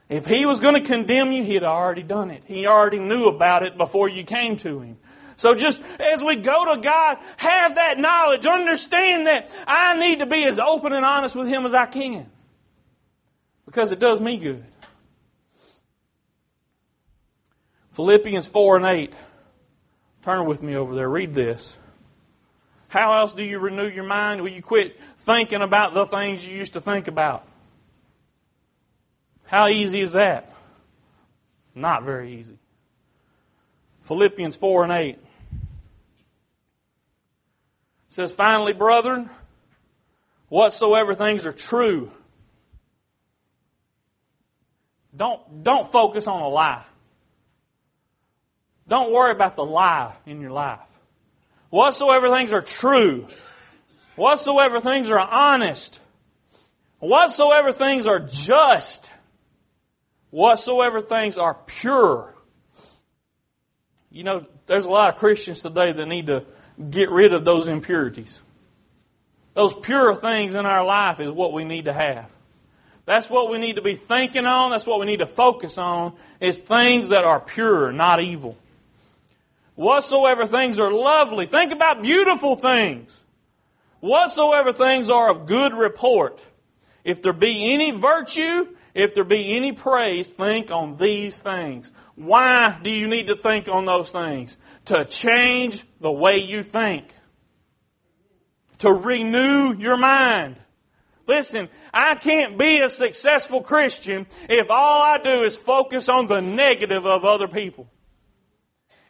If 0.07 0.25
He 0.25 0.45
was 0.45 0.61
going 0.61 0.75
to 0.75 0.87
condemn 0.87 1.33
you, 1.33 1.43
He 1.43 1.55
had 1.55 1.65
already 1.65 2.03
done 2.03 2.31
it. 2.31 2.41
He 2.45 2.65
already 2.67 2.99
knew 2.99 3.25
about 3.25 3.63
it 3.63 3.77
before 3.77 4.07
you 4.07 4.23
came 4.23 4.55
to 4.57 4.79
Him. 4.79 4.97
So 5.35 5.55
just 5.55 5.81
as 5.99 6.23
we 6.23 6.37
go 6.37 6.73
to 6.73 6.79
God, 6.79 7.17
have 7.35 7.75
that 7.75 7.99
knowledge. 7.99 8.45
Understand 8.45 9.27
that 9.27 9.51
I 9.67 9.99
need 9.99 10.19
to 10.19 10.25
be 10.25 10.45
as 10.45 10.57
open 10.57 10.93
and 10.93 11.03
honest 11.03 11.35
with 11.35 11.49
Him 11.49 11.65
as 11.65 11.73
I 11.73 11.85
can. 11.85 12.31
Because 13.65 13.91
it 13.91 13.99
does 13.99 14.21
me 14.21 14.37
good. 14.37 14.63
Philippians 17.91 18.47
4 18.47 18.77
and 18.77 18.85
8. 18.85 19.13
Turn 20.23 20.45
with 20.45 20.63
me 20.63 20.77
over 20.77 20.95
there. 20.95 21.09
Read 21.09 21.33
this. 21.33 21.75
How 22.89 23.13
else 23.13 23.33
do 23.33 23.43
you 23.43 23.59
renew 23.59 23.87
your 23.87 24.03
mind? 24.03 24.41
Will 24.41 24.49
you 24.49 24.63
quit 24.63 24.99
thinking 25.17 25.61
about 25.61 25.93
the 25.93 26.05
things 26.05 26.45
you 26.45 26.57
used 26.57 26.73
to 26.73 26.81
think 26.81 27.07
about? 27.07 27.45
How 29.45 29.67
easy 29.67 30.01
is 30.01 30.13
that? 30.13 30.51
Not 31.73 32.03
very 32.03 32.33
easy. 32.33 32.57
Philippians 34.03 34.55
4 34.55 34.83
and 34.83 34.91
8 34.91 35.19
says, 38.09 38.33
Finally, 38.33 38.73
brethren, 38.73 39.29
whatsoever 40.49 41.13
things 41.13 41.45
are 41.45 41.53
true, 41.53 42.11
don't, 45.15 45.63
don't 45.63 45.91
focus 45.91 46.25
on 46.25 46.41
a 46.41 46.47
lie. 46.47 46.83
Don't 48.87 49.13
worry 49.13 49.31
about 49.31 49.55
the 49.55 49.65
lie 49.65 50.13
in 50.25 50.41
your 50.41 50.51
life. 50.51 50.88
Whatsoever 51.69 52.29
things 52.29 52.51
are 52.51 52.61
true, 52.61 53.27
whatsoever 54.15 54.79
things 54.79 55.09
are 55.09 55.19
honest, 55.19 55.99
whatsoever 56.99 57.71
things 57.71 58.07
are 58.07 58.19
just, 58.19 59.11
whatsoever 60.31 60.99
things 60.99 61.37
are 61.37 61.55
pure. 61.65 62.33
You 64.11 64.23
know, 64.23 64.45
there's 64.65 64.85
a 64.85 64.89
lot 64.89 65.13
of 65.13 65.19
Christians 65.19 65.61
today 65.61 65.91
that 65.91 66.05
need 66.07 66.27
to 66.27 66.45
get 66.89 67.11
rid 67.11 67.33
of 67.33 67.45
those 67.45 67.67
impurities. 67.67 68.39
Those 69.53 69.73
pure 69.73 70.15
things 70.15 70.55
in 70.55 70.65
our 70.65 70.83
life 70.83 71.19
is 71.19 71.31
what 71.31 71.53
we 71.53 71.63
need 71.65 71.85
to 71.85 71.93
have. 71.93 72.31
That's 73.05 73.29
what 73.29 73.51
we 73.51 73.57
need 73.57 73.75
to 73.75 73.81
be 73.81 73.95
thinking 73.95 74.45
on. 74.45 74.71
That's 74.71 74.85
what 74.85 74.99
we 74.99 75.05
need 75.05 75.19
to 75.19 75.27
focus 75.27 75.77
on 75.77 76.13
is 76.39 76.59
things 76.59 77.09
that 77.09 77.23
are 77.23 77.39
pure, 77.39 77.91
not 77.91 78.21
evil. 78.21 78.57
Whatsoever 79.79 80.45
things 80.45 80.79
are 80.79 80.91
lovely. 80.91 81.45
Think 81.45 81.71
about 81.71 82.01
beautiful 82.01 82.55
things. 82.55 83.23
Whatsoever 84.01 84.73
things 84.73 85.09
are 85.09 85.29
of 85.29 85.45
good 85.45 85.73
report. 85.73 86.43
If 87.03 87.21
there 87.21 87.33
be 87.33 87.73
any 87.73 87.91
virtue, 87.91 88.67
if 88.93 89.13
there 89.13 89.23
be 89.23 89.55
any 89.55 89.71
praise, 89.71 90.29
think 90.29 90.69
on 90.69 90.97
these 90.97 91.39
things. 91.39 91.91
Why 92.15 92.77
do 92.81 92.89
you 92.89 93.07
need 93.07 93.27
to 93.27 93.35
think 93.37 93.69
on 93.69 93.85
those 93.85 94.11
things? 94.11 94.57
to 94.89 95.05
change 95.05 95.85
the 95.99 96.11
way 96.11 96.37
you 96.37 96.63
think, 96.63 97.13
to 98.79 98.91
renew 98.91 99.75
your 99.77 99.97
mind. 99.97 100.55
Listen, 101.27 101.69
I 101.93 102.15
can't 102.15 102.57
be 102.57 102.79
a 102.79 102.89
successful 102.89 103.61
Christian 103.61 104.25
if 104.49 104.71
all 104.71 105.03
I 105.03 105.19
do 105.19 105.43
is 105.43 105.55
focus 105.55 106.09
on 106.09 106.25
the 106.25 106.41
negative 106.41 107.05
of 107.05 107.23
other 107.23 107.47
people. 107.47 107.87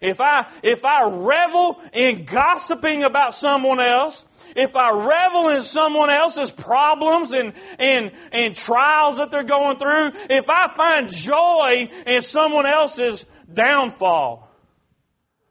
If 0.02 0.22
I, 0.22 0.48
if 0.64 0.86
I 0.86 1.10
revel 1.10 1.82
in 1.92 2.24
gossiping 2.24 3.04
about 3.04 3.34
someone 3.34 3.82
else, 3.82 4.26
if 4.56 4.76
I 4.76 4.92
revel 4.92 5.50
in 5.50 5.62
someone 5.62 6.10
else's 6.10 6.52
problems 6.52 7.32
and, 7.32 7.54
and, 7.78 8.12
and 8.32 8.56
trials 8.56 9.18
that 9.18 9.30
they're 9.30 9.44
going 9.44 9.78
through, 9.78 10.12
if 10.30 10.50
I 10.50 10.74
find 10.76 11.10
joy 11.10 11.90
in 12.06 12.22
someone 12.22 12.66
else's 12.66 13.26
downfall, 13.52 14.50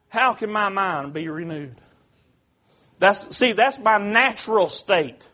how 0.09 0.33
can 0.33 0.51
my 0.51 0.69
mind 0.69 1.13
be 1.13 1.27
renewed? 1.29 1.75
That's, 2.97 3.37
see, 3.37 3.51
that's 3.51 3.77
my 3.77 3.99
natural 3.99 4.67
state. 4.67 5.27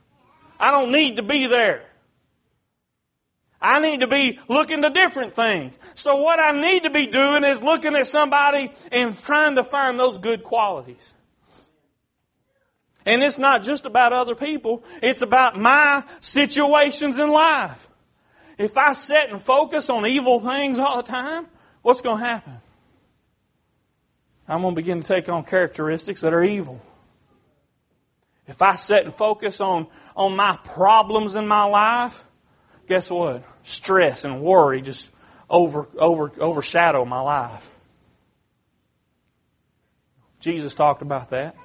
I 0.60 0.72
don't 0.72 0.92
need 0.92 1.16
to 1.16 1.24
be 1.24 1.48
there. 1.48 1.85
I 3.62 3.80
need 3.80 4.02
to 4.02 4.08
be 4.08 4.40
looking 4.48 4.82
to 4.82 4.90
different 4.90 5.36
things. 5.36 5.78
So 5.94 6.18
what 6.18 6.40
I 6.40 6.52
need 6.52 6.84
to 6.84 6.90
be 6.90 7.08
doing 7.08 7.44
is 7.44 7.64
looking 7.64 7.96
at 7.96 8.08
somebody 8.08 8.72
and 8.92 9.16
trying 9.16 9.56
to 9.56 9.64
find 9.64 10.00
those 10.00 10.18
good 10.18 10.44
qualities. 10.44 11.14
And 13.06 13.24
it's 13.24 13.38
not 13.38 13.64
just 13.64 13.86
about 13.86 14.14
other 14.14 14.36
people, 14.36 14.84
it's 15.02 15.22
about 15.22 15.60
my 15.60 16.04
situations 16.20 17.20
in 17.20 17.30
life. 17.32 17.88
If 18.58 18.78
I 18.78 18.94
sit 18.94 19.30
and 19.30 19.42
focus 19.42 19.90
on 19.90 20.06
evil 20.06 20.40
things 20.40 20.80
all 20.80 20.98
the 20.98 21.04
time, 21.04 21.48
what's 21.82 22.02
going 22.02 22.20
to 22.20 22.26
happen? 22.26 22.62
I'm 24.48 24.62
going 24.62 24.74
to 24.74 24.82
begin 24.82 25.02
to 25.02 25.08
take 25.08 25.28
on 25.30 25.44
characteristics 25.44 26.22
that 26.22 26.34
are 26.34 26.44
evil. 26.44 26.82
If 28.48 28.62
I 28.62 28.76
sit 28.76 29.06
and 29.06 29.14
focus 29.14 29.60
on, 29.60 29.88
on 30.16 30.36
my 30.36 30.58
problems 30.64 31.36
in 31.36 31.48
my 31.48 31.64
life, 31.66 32.24
guess 32.88 33.10
what? 33.10 33.44
Stress 33.64 34.24
and 34.26 34.42
worry 34.42 34.82
just 34.82 35.10
over, 35.50 35.88
over, 35.98 36.32
overshadow 36.40 37.06
my 37.06 37.20
life. 37.20 37.70
Jesus 40.40 40.76
talked 40.76 41.02
about 41.02 41.32
that. 41.32 41.56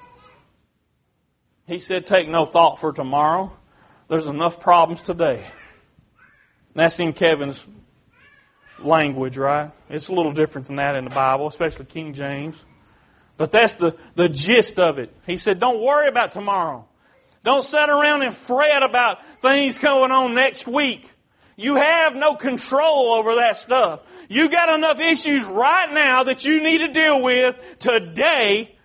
He 1.67 1.79
said, 1.79 2.05
Take 2.05 2.27
no 2.27 2.45
thought 2.45 2.79
for 2.79 2.91
tomorrow. 2.91 3.55
There's 4.07 4.27
enough 4.27 4.59
problems 4.59 5.01
today. 5.01 5.45
that's 6.73 6.99
in 6.99 7.13
Kevin's 7.13 7.65
language, 8.79 9.37
right? 9.37 9.71
It's 9.89 10.07
a 10.07 10.13
little 10.13 10.33
different 10.33 10.67
than 10.67 10.77
that 10.77 10.95
in 10.95 11.03
the 11.03 11.11
Bible, 11.11 11.47
especially 11.47 11.85
King 11.85 12.13
James. 12.13 12.65
But 13.37 13.51
that's 13.51 13.75
the, 13.75 13.95
the 14.15 14.29
gist 14.29 14.79
of 14.79 14.99
it. 14.99 15.15
He 15.25 15.37
said, 15.37 15.59
don't 15.59 15.81
worry 15.81 16.07
about 16.07 16.31
tomorrow. 16.31 16.87
Don't 17.43 17.63
sit 17.63 17.89
around 17.89 18.21
and 18.21 18.33
fret 18.33 18.83
about 18.83 19.19
things 19.41 19.77
going 19.77 20.11
on 20.11 20.35
next 20.35 20.67
week. 20.67 21.09
You 21.55 21.75
have 21.75 22.15
no 22.15 22.35
control 22.35 23.13
over 23.13 23.35
that 23.35 23.57
stuff. 23.57 24.01
You 24.29 24.49
got 24.49 24.69
enough 24.69 24.99
issues 24.99 25.45
right 25.45 25.91
now 25.91 26.23
that 26.23 26.45
you 26.45 26.61
need 26.61 26.79
to 26.79 26.87
deal 26.87 27.21
with 27.21 27.59
today 27.79 28.75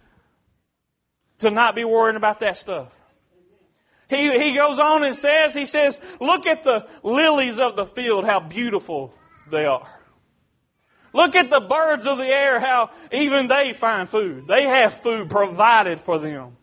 to 1.38 1.51
not 1.51 1.75
be 1.75 1.85
worrying 1.85 2.16
about 2.16 2.40
that 2.40 2.57
stuff. 2.57 2.92
He, 4.09 4.38
he 4.38 4.55
goes 4.55 4.79
on 4.79 5.05
and 5.05 5.14
says, 5.14 5.55
he 5.55 5.64
says, 5.64 6.01
look 6.21 6.47
at 6.47 6.62
the 6.62 6.87
lilies 7.03 7.59
of 7.59 7.77
the 7.77 7.85
field, 7.85 8.25
how 8.25 8.40
beautiful 8.40 9.12
they 9.51 9.64
are. 9.64 9.88
Look 11.12 11.35
at 11.35 11.51
the 11.51 11.61
birds 11.61 12.07
of 12.07 12.19
the 12.19 12.27
air, 12.27 12.61
how 12.61 12.90
even 13.11 13.49
they 13.49 13.73
find 13.73 14.09
food. 14.09 14.47
They 14.47 14.64
have 14.64 14.95
food 14.95 15.31
provided 15.31 15.99
for 15.99 16.19
them. 16.19 16.57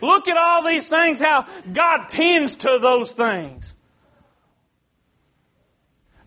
Look 0.00 0.28
at 0.28 0.36
all 0.36 0.64
these 0.64 0.88
things, 0.88 1.20
how 1.20 1.46
God 1.72 2.08
tends 2.08 2.56
to 2.56 2.78
those 2.80 3.12
things. 3.12 3.74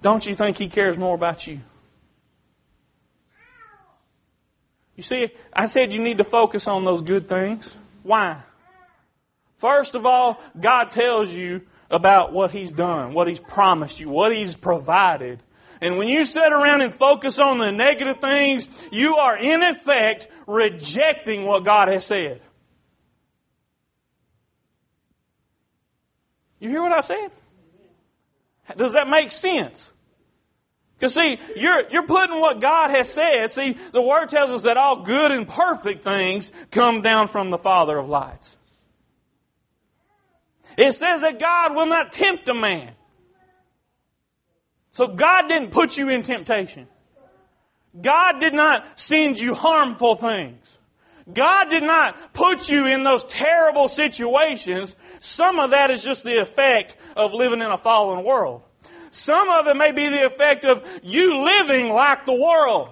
Don't 0.02 0.26
you 0.26 0.36
think 0.36 0.58
He 0.58 0.70
cares 0.70 0.98
more 0.98 1.16
about 1.16 1.48
you? 1.48 1.60
You 4.96 5.04
see, 5.04 5.30
I 5.54 5.68
said 5.68 5.94
you 5.94 6.02
need 6.02 6.18
to 6.18 6.24
focus 6.24 6.68
on 6.68 6.84
those 6.84 7.02
good 7.02 7.30
things. 7.30 7.76
Why? 8.04 8.38
First 9.58 9.96
of 9.96 10.06
all, 10.06 10.42
God 10.60 10.92
tells 10.92 11.34
you 11.34 11.62
about 11.90 12.34
what 12.34 12.52
He's 12.52 12.72
done, 12.72 13.14
what 13.14 13.28
He's 13.28 13.40
promised 13.40 14.00
you, 14.00 14.10
what 14.10 14.36
He's 14.36 14.56
provided. 14.56 15.40
And 15.82 15.98
when 15.98 16.08
you 16.10 16.26
sit 16.26 16.52
around 16.52 16.82
and 16.82 16.94
focus 16.94 17.40
on 17.40 17.58
the 17.58 17.72
negative 17.72 18.20
things, 18.20 18.68
you 18.92 19.16
are 19.16 19.38
in 19.38 19.64
effect 19.64 20.28
rejecting 20.48 21.46
what 21.46 21.64
God 21.64 21.88
has 21.88 22.06
said. 22.06 22.42
You 26.60 26.70
hear 26.70 26.82
what 26.82 26.92
I 26.92 27.02
said? 27.02 27.32
Does 28.78 28.94
that 28.94 29.10
make 29.10 29.32
sense? 29.32 29.92
Because 30.98 31.14
see, 31.14 31.40
you're, 31.56 31.90
you're 31.90 32.06
putting 32.06 32.40
what 32.40 32.60
God 32.60 32.92
has 32.92 33.12
said. 33.12 33.52
See, 33.52 33.78
the 33.94 34.02
Word 34.02 34.28
tells 34.28 34.50
us 34.50 34.64
that 34.64 34.78
all 34.78 35.04
good 35.04 35.32
and 35.32 35.48
perfect 35.48 36.04
things 36.04 36.52
come 36.72 37.02
down 37.02 37.30
from 37.30 37.50
the 37.50 37.58
Father 37.58 37.98
of 37.98 38.10
lights. 38.10 38.58
It 40.78 40.94
says 40.94 41.22
that 41.22 41.40
God 41.40 41.76
will 41.76 41.86
not 41.86 42.12
tempt 42.12 42.48
a 42.50 42.54
man 42.54 42.92
so 45.00 45.08
God 45.08 45.48
didn't 45.48 45.72
put 45.72 45.98
you 45.98 46.10
in 46.10 46.24
temptation. 46.24 46.86
God 48.02 48.40
did 48.40 48.54
not 48.54 48.86
send 49.00 49.40
you 49.40 49.56
harmful 49.56 50.16
things. 50.16 50.78
God 51.34 51.70
did 51.70 51.84
not 51.84 52.34
put 52.34 52.70
you 52.70 52.86
in 52.86 53.04
those 53.04 53.24
terrible 53.24 53.88
situations. 53.88 54.96
Some 55.20 55.60
of 55.60 55.72
that 55.72 55.92
is 55.92 56.04
just 56.04 56.24
the 56.24 56.40
effect 56.40 56.96
of 57.16 57.34
living 57.34 57.62
in 57.62 57.70
a 57.70 57.78
fallen 57.78 58.24
world. 58.24 58.64
Some 59.12 59.50
of 59.50 59.68
it 59.68 59.76
may 59.76 59.92
be 59.92 60.10
the 60.10 60.26
effect 60.26 60.66
of 60.66 60.86
you 61.04 61.44
living 61.44 61.90
like 61.90 62.26
the 62.26 62.36
world. 62.36 62.90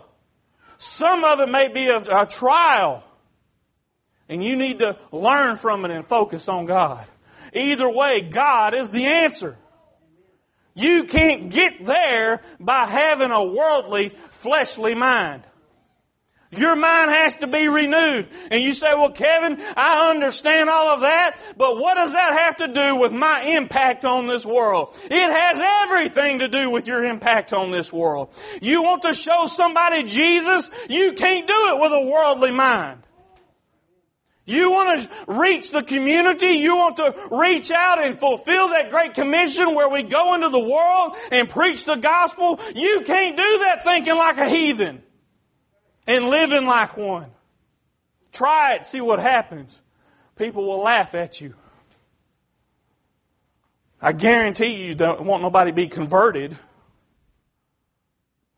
Some 0.77 1.23
of 1.23 1.39
it 1.39 1.49
may 1.49 1.67
be 1.67 1.87
a, 1.87 1.97
a 2.21 2.25
trial. 2.25 3.03
And 4.29 4.43
you 4.43 4.55
need 4.55 4.79
to 4.79 4.97
learn 5.11 5.57
from 5.57 5.85
it 5.85 5.91
and 5.91 6.05
focus 6.05 6.49
on 6.49 6.65
God. 6.65 7.05
Either 7.53 7.89
way, 7.89 8.21
God 8.21 8.73
is 8.73 8.89
the 8.89 9.05
answer. 9.05 9.57
You 10.73 11.05
can't 11.05 11.49
get 11.49 11.83
there 11.83 12.41
by 12.59 12.85
having 12.85 13.31
a 13.31 13.43
worldly, 13.43 14.09
fleshly 14.29 14.93
mind. 14.93 15.43
Your 16.49 16.77
mind 16.77 17.11
has 17.11 17.35
to 17.35 17.47
be 17.47 17.67
renewed. 17.67 18.29
And 18.51 18.63
you 18.63 18.71
say, 18.71 18.93
well, 18.93 19.11
Kevin, 19.11 19.61
I 19.75 20.09
understand 20.11 20.69
all 20.69 20.87
of 20.95 21.01
that, 21.01 21.37
but 21.57 21.77
what 21.77 21.95
does 21.95 22.13
that 22.13 22.39
have 22.39 22.57
to 22.57 22.73
do 22.73 22.95
with 22.95 23.11
my 23.11 23.41
impact 23.41 24.05
on 24.05 24.27
this 24.27 24.45
world? 24.45 24.97
It 25.03 25.11
has 25.11 25.61
everything 25.83 26.39
to 26.39 26.47
do 26.47 26.69
with 26.69 26.87
your 26.87 27.03
impact 27.03 27.51
on 27.51 27.71
this 27.71 27.91
world. 27.91 28.33
You 28.61 28.81
want 28.81 29.01
to 29.01 29.13
show 29.13 29.47
somebody 29.47 30.03
Jesus? 30.03 30.71
You 30.89 31.13
can't 31.13 31.47
do 31.47 31.53
it 31.53 31.81
with 31.81 31.91
a 31.91 32.09
worldly 32.09 32.51
mind. 32.51 33.01
You 34.45 34.71
want 34.71 35.01
to 35.01 35.09
reach 35.27 35.71
the 35.71 35.83
community. 35.83 36.51
You 36.51 36.77
want 36.77 36.95
to 36.95 37.13
reach 37.29 37.69
out 37.69 38.01
and 38.01 38.17
fulfill 38.17 38.69
that 38.69 38.89
great 38.89 39.13
commission 39.13 39.75
where 39.75 39.89
we 39.89 40.03
go 40.03 40.35
into 40.35 40.47
the 40.47 40.61
world 40.61 41.17
and 41.33 41.49
preach 41.49 41.83
the 41.83 41.97
gospel. 41.97 42.57
You 42.73 43.01
can't 43.05 43.35
do 43.35 43.59
that 43.65 43.83
thinking 43.83 44.15
like 44.15 44.37
a 44.37 44.47
heathen 44.47 45.03
and 46.07 46.29
living 46.29 46.65
like 46.65 46.97
one. 46.97 47.29
Try 48.31 48.75
it, 48.75 48.87
see 48.87 49.01
what 49.01 49.19
happens. 49.19 49.81
People 50.37 50.65
will 50.65 50.81
laugh 50.81 51.13
at 51.13 51.41
you. 51.41 51.53
I 54.01 54.13
guarantee 54.13 54.85
you 54.85 54.95
don't 54.95 55.23
want 55.23 55.43
nobody 55.43 55.71
to 55.71 55.75
be 55.75 55.87
converted 55.87 56.57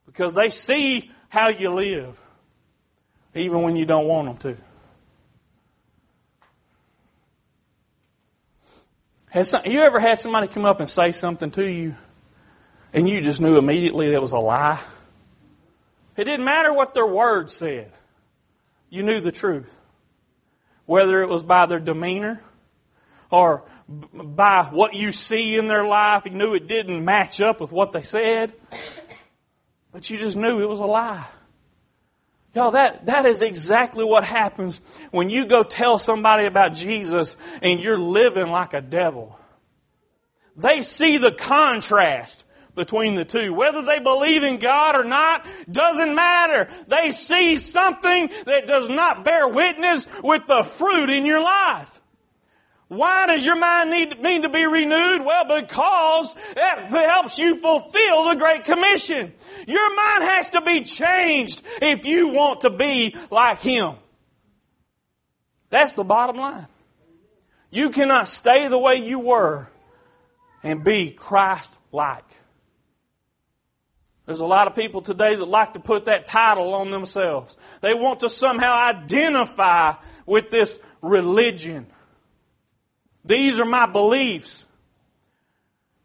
because 0.05 0.33
they 0.33 0.49
see 0.49 1.09
how 1.29 1.47
you 1.47 1.69
live, 1.69 2.19
even 3.33 3.61
when 3.61 3.75
you 3.75 3.85
don't 3.85 4.05
want 4.05 4.41
them 4.41 4.55
to. 4.55 4.61
Has 9.29 9.49
some, 9.49 9.61
you 9.65 9.81
ever 9.81 9.99
had 9.99 10.19
somebody 10.19 10.47
come 10.47 10.65
up 10.65 10.79
and 10.79 10.89
say 10.89 11.11
something 11.11 11.51
to 11.51 11.63
you 11.63 11.95
and 12.93 13.07
you 13.07 13.21
just 13.21 13.39
knew 13.39 13.57
immediately 13.57 14.11
that 14.11 14.21
was 14.21 14.33
a 14.33 14.39
lie? 14.39 14.79
It 16.19 16.25
didn't 16.25 16.43
matter 16.43 16.73
what 16.73 16.93
their 16.93 17.07
words 17.07 17.55
said. 17.55 17.93
You 18.89 19.03
knew 19.03 19.21
the 19.21 19.31
truth. 19.31 19.69
Whether 20.85 21.21
it 21.21 21.29
was 21.29 21.43
by 21.43 21.65
their 21.65 21.79
demeanor 21.79 22.41
or 23.31 23.63
by 23.87 24.63
what 24.65 24.95
you 24.95 25.13
see 25.13 25.55
in 25.55 25.67
their 25.67 25.85
life, 25.85 26.25
you 26.25 26.31
knew 26.31 26.55
it 26.55 26.67
didn't 26.67 27.05
match 27.05 27.39
up 27.39 27.61
with 27.61 27.71
what 27.71 27.93
they 27.93 28.01
said. 28.01 28.51
But 29.93 30.09
you 30.09 30.17
just 30.17 30.35
knew 30.35 30.61
it 30.61 30.67
was 30.67 30.79
a 30.79 30.85
lie. 30.85 31.25
Y'all, 32.53 32.71
that, 32.71 33.05
that 33.05 33.25
is 33.25 33.41
exactly 33.41 34.03
what 34.03 34.25
happens 34.25 34.81
when 35.11 35.29
you 35.29 35.45
go 35.45 35.63
tell 35.63 35.97
somebody 35.97 36.45
about 36.45 36.73
Jesus 36.73 37.37
and 37.61 37.79
you're 37.79 37.99
living 37.99 38.49
like 38.49 38.73
a 38.73 38.81
devil. 38.81 39.39
They 40.57 40.81
see 40.81 41.17
the 41.17 41.31
contrast 41.31 42.43
between 42.79 43.15
the 43.15 43.25
two. 43.25 43.53
Whether 43.53 43.83
they 43.83 43.99
believe 43.99 44.41
in 44.41 44.57
God 44.57 44.95
or 44.95 45.03
not 45.03 45.45
doesn't 45.69 46.15
matter. 46.15 46.69
They 46.87 47.11
see 47.11 47.57
something 47.57 48.29
that 48.45 48.67
does 48.67 48.87
not 48.87 49.25
bear 49.25 49.49
witness 49.49 50.07
with 50.23 50.47
the 50.47 50.63
fruit 50.63 51.09
in 51.09 51.25
your 51.25 51.41
life. 51.41 51.99
Why 52.87 53.27
does 53.27 53.45
your 53.45 53.57
mind 53.57 53.91
need, 53.91 54.21
need 54.21 54.43
to 54.43 54.49
be 54.49 54.65
renewed? 54.65 55.25
Well, 55.25 55.61
because 55.61 56.33
it 56.55 57.09
helps 57.09 57.37
you 57.37 57.57
fulfill 57.57 58.29
the 58.29 58.35
Great 58.39 58.63
Commission. 58.63 59.33
Your 59.67 59.95
mind 59.95 60.23
has 60.23 60.51
to 60.51 60.61
be 60.61 60.83
changed 60.83 61.61
if 61.81 62.05
you 62.05 62.29
want 62.29 62.61
to 62.61 62.69
be 62.69 63.13
like 63.29 63.59
Him. 63.59 63.95
That's 65.69 65.93
the 65.93 66.05
bottom 66.05 66.37
line. 66.37 66.67
You 67.71 67.89
cannot 67.89 68.29
stay 68.29 68.69
the 68.69 68.79
way 68.79 68.95
you 68.95 69.19
were 69.19 69.67
and 70.63 70.81
be 70.81 71.11
Christ-like. 71.11 72.23
There's 74.29 74.41
a 74.41 74.45
lot 74.45 74.67
of 74.67 74.75
people 74.75 75.01
today 75.01 75.33
that 75.33 75.45
like 75.45 75.73
to 75.73 75.79
put 75.79 76.05
that 76.05 76.27
title 76.27 76.75
on 76.75 76.91
themselves. 76.91 77.57
They 77.81 77.95
want 77.95 78.19
to 78.19 78.29
somehow 78.29 78.75
identify 78.75 79.95
with 80.27 80.51
this 80.51 80.79
religion. 81.01 81.87
These 83.25 83.57
are 83.59 83.65
my 83.65 83.87
beliefs. 83.87 84.67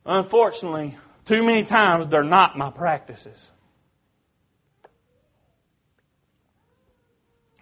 Unfortunately, 0.06 0.96
too 1.26 1.44
many 1.44 1.64
times 1.64 2.06
they're 2.06 2.24
not 2.24 2.56
my 2.56 2.70
practices. 2.70 3.50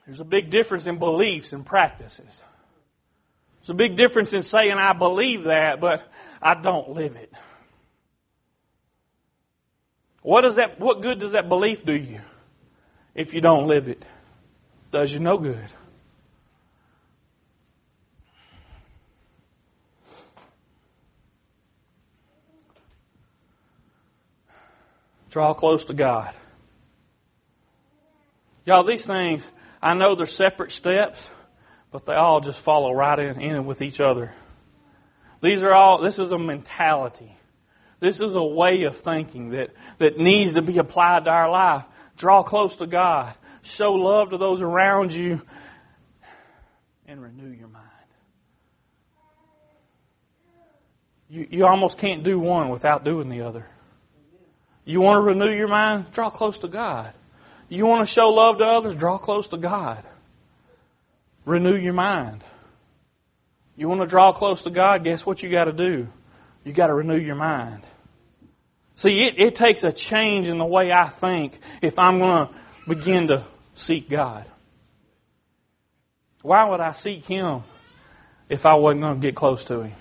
There's 0.07 0.21
a 0.21 0.25
big 0.25 0.51
difference 0.51 0.87
in 0.87 1.01
beliefs 1.01 1.53
and 1.53 1.67
practices. 1.67 2.41
There's 3.59 3.71
a 3.71 3.75
big 3.75 3.97
difference 3.97 4.33
in 4.33 4.45
saying 4.45 4.75
I 4.75 4.93
believe 4.93 5.43
that, 5.43 5.81
but 5.81 6.09
I 6.41 6.55
don't 6.55 6.91
live 6.91 7.17
it. 7.17 7.33
What 10.23 10.43
does 10.43 10.57
that 10.57 10.79
what 10.81 11.03
good 11.03 11.19
does 11.19 11.33
that 11.33 11.49
belief 11.49 11.85
do 11.85 11.93
you 11.93 12.21
if 13.15 13.35
you 13.35 13.41
don't 13.41 13.67
live 13.67 13.89
it? 13.89 14.03
Does 14.91 15.13
you 15.13 15.21
no 15.21 15.39
good. 15.39 15.69
Draw 25.31 25.55
close 25.55 25.87
to 25.87 25.95
God. 25.95 26.35
Y'all, 28.67 28.85
these 28.85 29.07
things, 29.07 29.51
I 29.81 29.95
know 29.95 30.15
they're 30.15 30.27
separate 30.27 30.73
steps, 30.73 31.31
but 31.91 32.05
they 32.05 32.13
all 32.13 32.43
just 32.43 32.61
follow 32.61 32.93
right 32.93 33.19
in, 33.19 33.41
in 33.41 33.65
with 33.65 33.81
each 33.81 33.99
other. 33.99 34.35
These 35.41 35.63
are 35.65 35.73
all, 35.73 35.99
this 35.99 36.19
is 36.19 36.33
a 36.33 36.39
mentality. 36.39 37.35
This 38.03 38.21
is 38.21 38.35
a 38.35 38.43
way 38.43 38.83
of 38.83 38.97
thinking 38.97 39.51
that, 39.51 39.71
that 39.99 40.19
needs 40.19 40.55
to 40.55 40.63
be 40.63 40.79
applied 40.79 41.27
to 41.27 41.31
our 41.31 41.49
life. 41.49 41.85
Draw 42.17 42.43
close 42.43 42.75
to 42.77 42.87
God. 42.89 43.33
Show 43.63 43.95
love 43.95 44.31
to 44.31 44.39
those 44.39 44.61
around 44.61 45.15
you. 45.15 45.41
And 47.07 47.23
renew 47.23 47.53
your 47.53 47.69
mind. 47.69 47.87
You, 51.31 51.47
you 51.49 51.65
almost 51.65 51.97
can't 51.97 52.25
do 52.25 52.41
one 52.41 52.71
without 52.71 53.05
doing 53.05 53.29
the 53.29 53.43
other. 53.43 53.69
You 54.85 55.01
want 55.01 55.19
to 55.19 55.21
renew 55.21 55.55
your 55.55 55.69
mind? 55.69 56.11
Draw 56.11 56.31
close 56.31 56.59
to 56.59 56.69
God. 56.69 57.13
You 57.69 57.87
want 57.87 58.05
to 58.05 58.13
show 58.13 58.31
love 58.31 58.59
to 58.59 58.65
others? 58.65 58.97
Draw 58.97 59.19
close 59.19 59.47
to 59.47 59.57
God. 59.57 60.03
Renew 61.45 61.77
your 61.77 61.93
mind. 61.93 62.43
You 63.77 63.89
want 63.89 64.01
to 64.01 64.09
draw 64.09 64.33
close 64.33 64.63
to 64.63 64.71
God? 64.71 65.05
Guess 65.05 65.25
what 65.25 65.41
you 65.41 65.49
got 65.51 65.67
to 65.67 65.73
do? 65.73 66.09
You 66.65 66.73
got 66.73 66.89
to 66.89 66.95
renew 66.95 67.17
your 67.17 67.37
mind. 67.37 67.85
See, 69.03 69.25
it, 69.27 69.35
it 69.37 69.55
takes 69.57 69.83
a 69.83 69.91
change 69.91 70.47
in 70.47 70.59
the 70.59 70.65
way 70.65 70.93
I 70.93 71.07
think 71.07 71.59
if 71.81 71.99
I'm 71.99 72.21
going 72.21 72.47
to 72.47 72.55
begin 72.87 73.27
to 73.27 73.43
seek 73.75 74.09
God. 74.09 74.45
Why 76.43 76.63
would 76.63 76.79
I 76.79 76.93
seek 76.93 77.27
Him 77.27 77.65
if 78.49 78.65
I 78.65 78.75
wasn't 78.75 79.01
going 79.01 79.17
to 79.17 79.21
get 79.21 79.35
close 79.35 79.65
to 79.65 79.81
Him? 79.81 79.93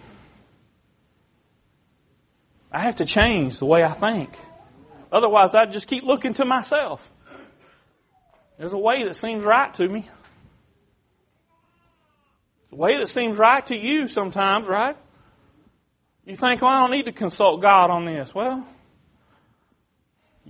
I 2.71 2.81
have 2.81 2.97
to 2.97 3.05
change 3.05 3.57
the 3.57 3.65
way 3.65 3.83
I 3.83 3.91
think. 3.91 4.37
Otherwise, 5.11 5.55
I'd 5.55 5.71
just 5.71 5.87
keep 5.87 6.03
looking 6.03 6.35
to 6.35 6.45
myself. 6.45 7.11
There's 8.59 8.73
a 8.73 8.77
way 8.77 9.05
that 9.05 9.15
seems 9.15 9.43
right 9.43 9.73
to 9.73 9.89
me. 9.89 10.07
The 12.69 12.75
way 12.75 12.97
that 12.97 13.09
seems 13.09 13.39
right 13.39 13.65
to 13.65 13.75
you 13.75 14.07
sometimes, 14.07 14.67
right? 14.67 14.95
You 16.23 16.35
think, 16.35 16.61
well, 16.61 16.69
I 16.69 16.81
don't 16.81 16.91
need 16.91 17.05
to 17.05 17.11
consult 17.11 17.63
God 17.63 17.89
on 17.89 18.05
this. 18.05 18.35
Well, 18.35 18.63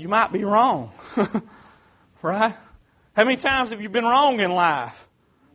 you 0.02 0.08
might 0.08 0.32
be 0.32 0.44
wrong. 0.44 0.92
right? 2.24 2.56
How 3.14 3.24
many 3.24 3.38
times 3.38 3.70
have 3.70 3.82
you 3.82 3.90
been 3.90 4.04
wrong 4.04 4.40
in 4.40 4.52
life? 4.52 5.08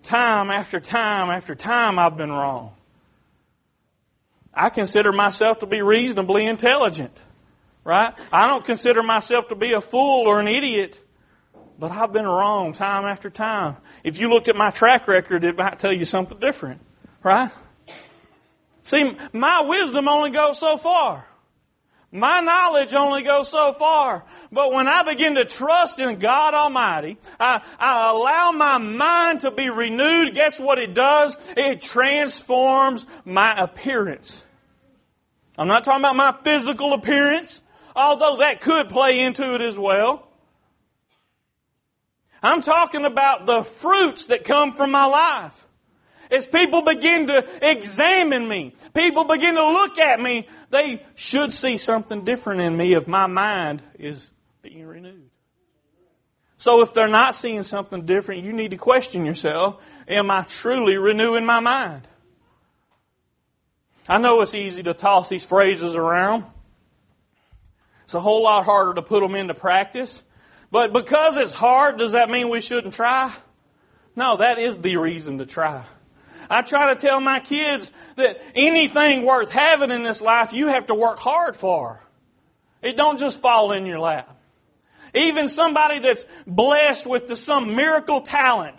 Time 0.04 0.50
after 0.50 0.78
time 0.78 1.30
after 1.30 1.56
time, 1.56 1.98
I've 1.98 2.16
been 2.16 2.30
wrong. 2.30 2.72
I 4.54 4.70
consider 4.70 5.10
myself 5.10 5.58
to 5.60 5.66
be 5.66 5.82
reasonably 5.82 6.46
intelligent. 6.46 7.10
Right? 7.82 8.14
I 8.32 8.46
don't 8.46 8.64
consider 8.64 9.02
myself 9.02 9.48
to 9.48 9.56
be 9.56 9.72
a 9.72 9.80
fool 9.80 10.28
or 10.28 10.38
an 10.38 10.46
idiot, 10.46 11.00
but 11.76 11.90
I've 11.90 12.12
been 12.12 12.26
wrong 12.26 12.72
time 12.72 13.04
after 13.04 13.30
time. 13.30 13.76
If 14.04 14.18
you 14.18 14.28
looked 14.28 14.48
at 14.48 14.54
my 14.54 14.70
track 14.70 15.08
record, 15.08 15.42
it 15.42 15.56
might 15.56 15.80
tell 15.80 15.92
you 15.92 16.04
something 16.04 16.38
different. 16.38 16.80
Right? 17.24 17.50
See, 18.84 19.16
my 19.32 19.62
wisdom 19.62 20.06
only 20.06 20.30
goes 20.30 20.60
so 20.60 20.76
far. 20.76 21.26
My 22.12 22.40
knowledge 22.40 22.94
only 22.94 23.22
goes 23.22 23.50
so 23.50 23.72
far. 23.72 24.24
But 24.52 24.72
when 24.72 24.88
I 24.88 25.02
begin 25.02 25.34
to 25.34 25.44
trust 25.44 25.98
in 25.98 26.18
God 26.18 26.54
Almighty, 26.54 27.18
I, 27.38 27.60
I, 27.78 28.10
allow 28.10 28.52
my 28.52 28.78
mind 28.78 29.40
to 29.40 29.50
be 29.50 29.68
renewed. 29.68 30.34
Guess 30.34 30.60
what 30.60 30.78
it 30.78 30.94
does? 30.94 31.36
It 31.56 31.80
transforms 31.80 33.06
my 33.24 33.58
appearance. 33.58 34.44
I'm 35.58 35.68
not 35.68 35.84
talking 35.84 36.00
about 36.00 36.16
my 36.16 36.34
physical 36.44 36.92
appearance, 36.92 37.62
although 37.94 38.38
that 38.38 38.60
could 38.60 38.88
play 38.88 39.20
into 39.20 39.54
it 39.54 39.60
as 39.60 39.78
well. 39.78 40.28
I'm 42.42 42.62
talking 42.62 43.04
about 43.04 43.46
the 43.46 43.64
fruits 43.64 44.26
that 44.26 44.44
come 44.44 44.72
from 44.72 44.90
my 44.90 45.06
life. 45.06 45.65
As 46.30 46.46
people 46.46 46.82
begin 46.82 47.26
to 47.28 47.46
examine 47.62 48.48
me, 48.48 48.74
people 48.94 49.24
begin 49.24 49.54
to 49.54 49.64
look 49.64 49.98
at 49.98 50.20
me, 50.20 50.46
they 50.70 51.04
should 51.14 51.52
see 51.52 51.76
something 51.76 52.24
different 52.24 52.60
in 52.60 52.76
me 52.76 52.94
if 52.94 53.06
my 53.06 53.26
mind 53.26 53.82
is 53.98 54.30
being 54.62 54.86
renewed. 54.86 55.30
So 56.58 56.82
if 56.82 56.94
they're 56.94 57.08
not 57.08 57.34
seeing 57.34 57.62
something 57.62 58.06
different, 58.06 58.44
you 58.44 58.52
need 58.52 58.70
to 58.72 58.76
question 58.76 59.24
yourself 59.24 59.82
Am 60.08 60.30
I 60.30 60.42
truly 60.42 60.96
renewing 60.96 61.44
my 61.44 61.60
mind? 61.60 62.06
I 64.08 64.18
know 64.18 64.40
it's 64.42 64.54
easy 64.54 64.82
to 64.84 64.94
toss 64.94 65.28
these 65.28 65.44
phrases 65.44 65.96
around. 65.96 66.44
It's 68.04 68.14
a 68.14 68.20
whole 68.20 68.44
lot 68.44 68.64
harder 68.64 68.94
to 68.94 69.02
put 69.02 69.20
them 69.20 69.34
into 69.34 69.52
practice. 69.52 70.22
But 70.70 70.92
because 70.92 71.36
it's 71.36 71.52
hard, 71.52 71.98
does 71.98 72.12
that 72.12 72.30
mean 72.30 72.48
we 72.48 72.60
shouldn't 72.60 72.94
try? 72.94 73.32
No, 74.14 74.36
that 74.36 74.58
is 74.58 74.78
the 74.78 74.96
reason 74.96 75.38
to 75.38 75.46
try. 75.46 75.84
I 76.48 76.62
try 76.62 76.94
to 76.94 77.00
tell 77.00 77.20
my 77.20 77.40
kids 77.40 77.92
that 78.16 78.40
anything 78.54 79.24
worth 79.24 79.50
having 79.50 79.90
in 79.90 80.02
this 80.02 80.20
life, 80.20 80.52
you 80.52 80.68
have 80.68 80.86
to 80.86 80.94
work 80.94 81.18
hard 81.18 81.56
for. 81.56 82.02
It 82.82 82.96
don't 82.96 83.18
just 83.18 83.40
fall 83.40 83.72
in 83.72 83.86
your 83.86 83.98
lap. 83.98 84.36
Even 85.14 85.48
somebody 85.48 86.00
that's 86.00 86.24
blessed 86.46 87.06
with 87.06 87.28
the, 87.28 87.36
some 87.36 87.74
miracle 87.74 88.20
talent, 88.20 88.76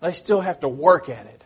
they 0.00 0.12
still 0.12 0.40
have 0.40 0.60
to 0.60 0.68
work 0.68 1.08
at 1.08 1.26
it. 1.26 1.44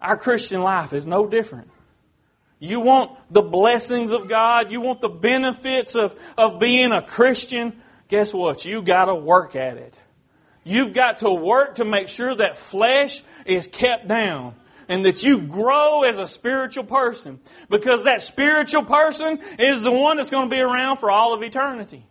Our 0.00 0.16
Christian 0.16 0.62
life 0.62 0.92
is 0.92 1.06
no 1.06 1.26
different. 1.26 1.70
You 2.58 2.80
want 2.80 3.12
the 3.30 3.42
blessings 3.42 4.12
of 4.12 4.28
God, 4.28 4.70
you 4.70 4.80
want 4.80 5.00
the 5.00 5.08
benefits 5.08 5.94
of, 5.94 6.18
of 6.38 6.58
being 6.58 6.92
a 6.92 7.02
Christian, 7.02 7.80
guess 8.08 8.32
what? 8.32 8.64
You 8.64 8.80
gotta 8.80 9.14
work 9.14 9.54
at 9.54 9.76
it. 9.76 9.98
You've 10.64 10.94
got 10.94 11.18
to 11.18 11.30
work 11.30 11.76
to 11.76 11.84
make 11.84 12.08
sure 12.08 12.34
that 12.34 12.56
flesh 12.56 13.22
is 13.44 13.68
kept 13.68 14.08
down 14.08 14.54
and 14.88 15.04
that 15.04 15.22
you 15.22 15.40
grow 15.40 16.02
as 16.02 16.18
a 16.18 16.26
spiritual 16.26 16.84
person 16.84 17.40
because 17.68 18.04
that 18.04 18.22
spiritual 18.22 18.84
person 18.84 19.38
is 19.58 19.82
the 19.82 19.92
one 19.92 20.16
that's 20.16 20.30
going 20.30 20.48
to 20.48 20.54
be 20.54 20.60
around 20.60 20.96
for 20.96 21.10
all 21.10 21.34
of 21.34 21.42
eternity. 21.42 22.04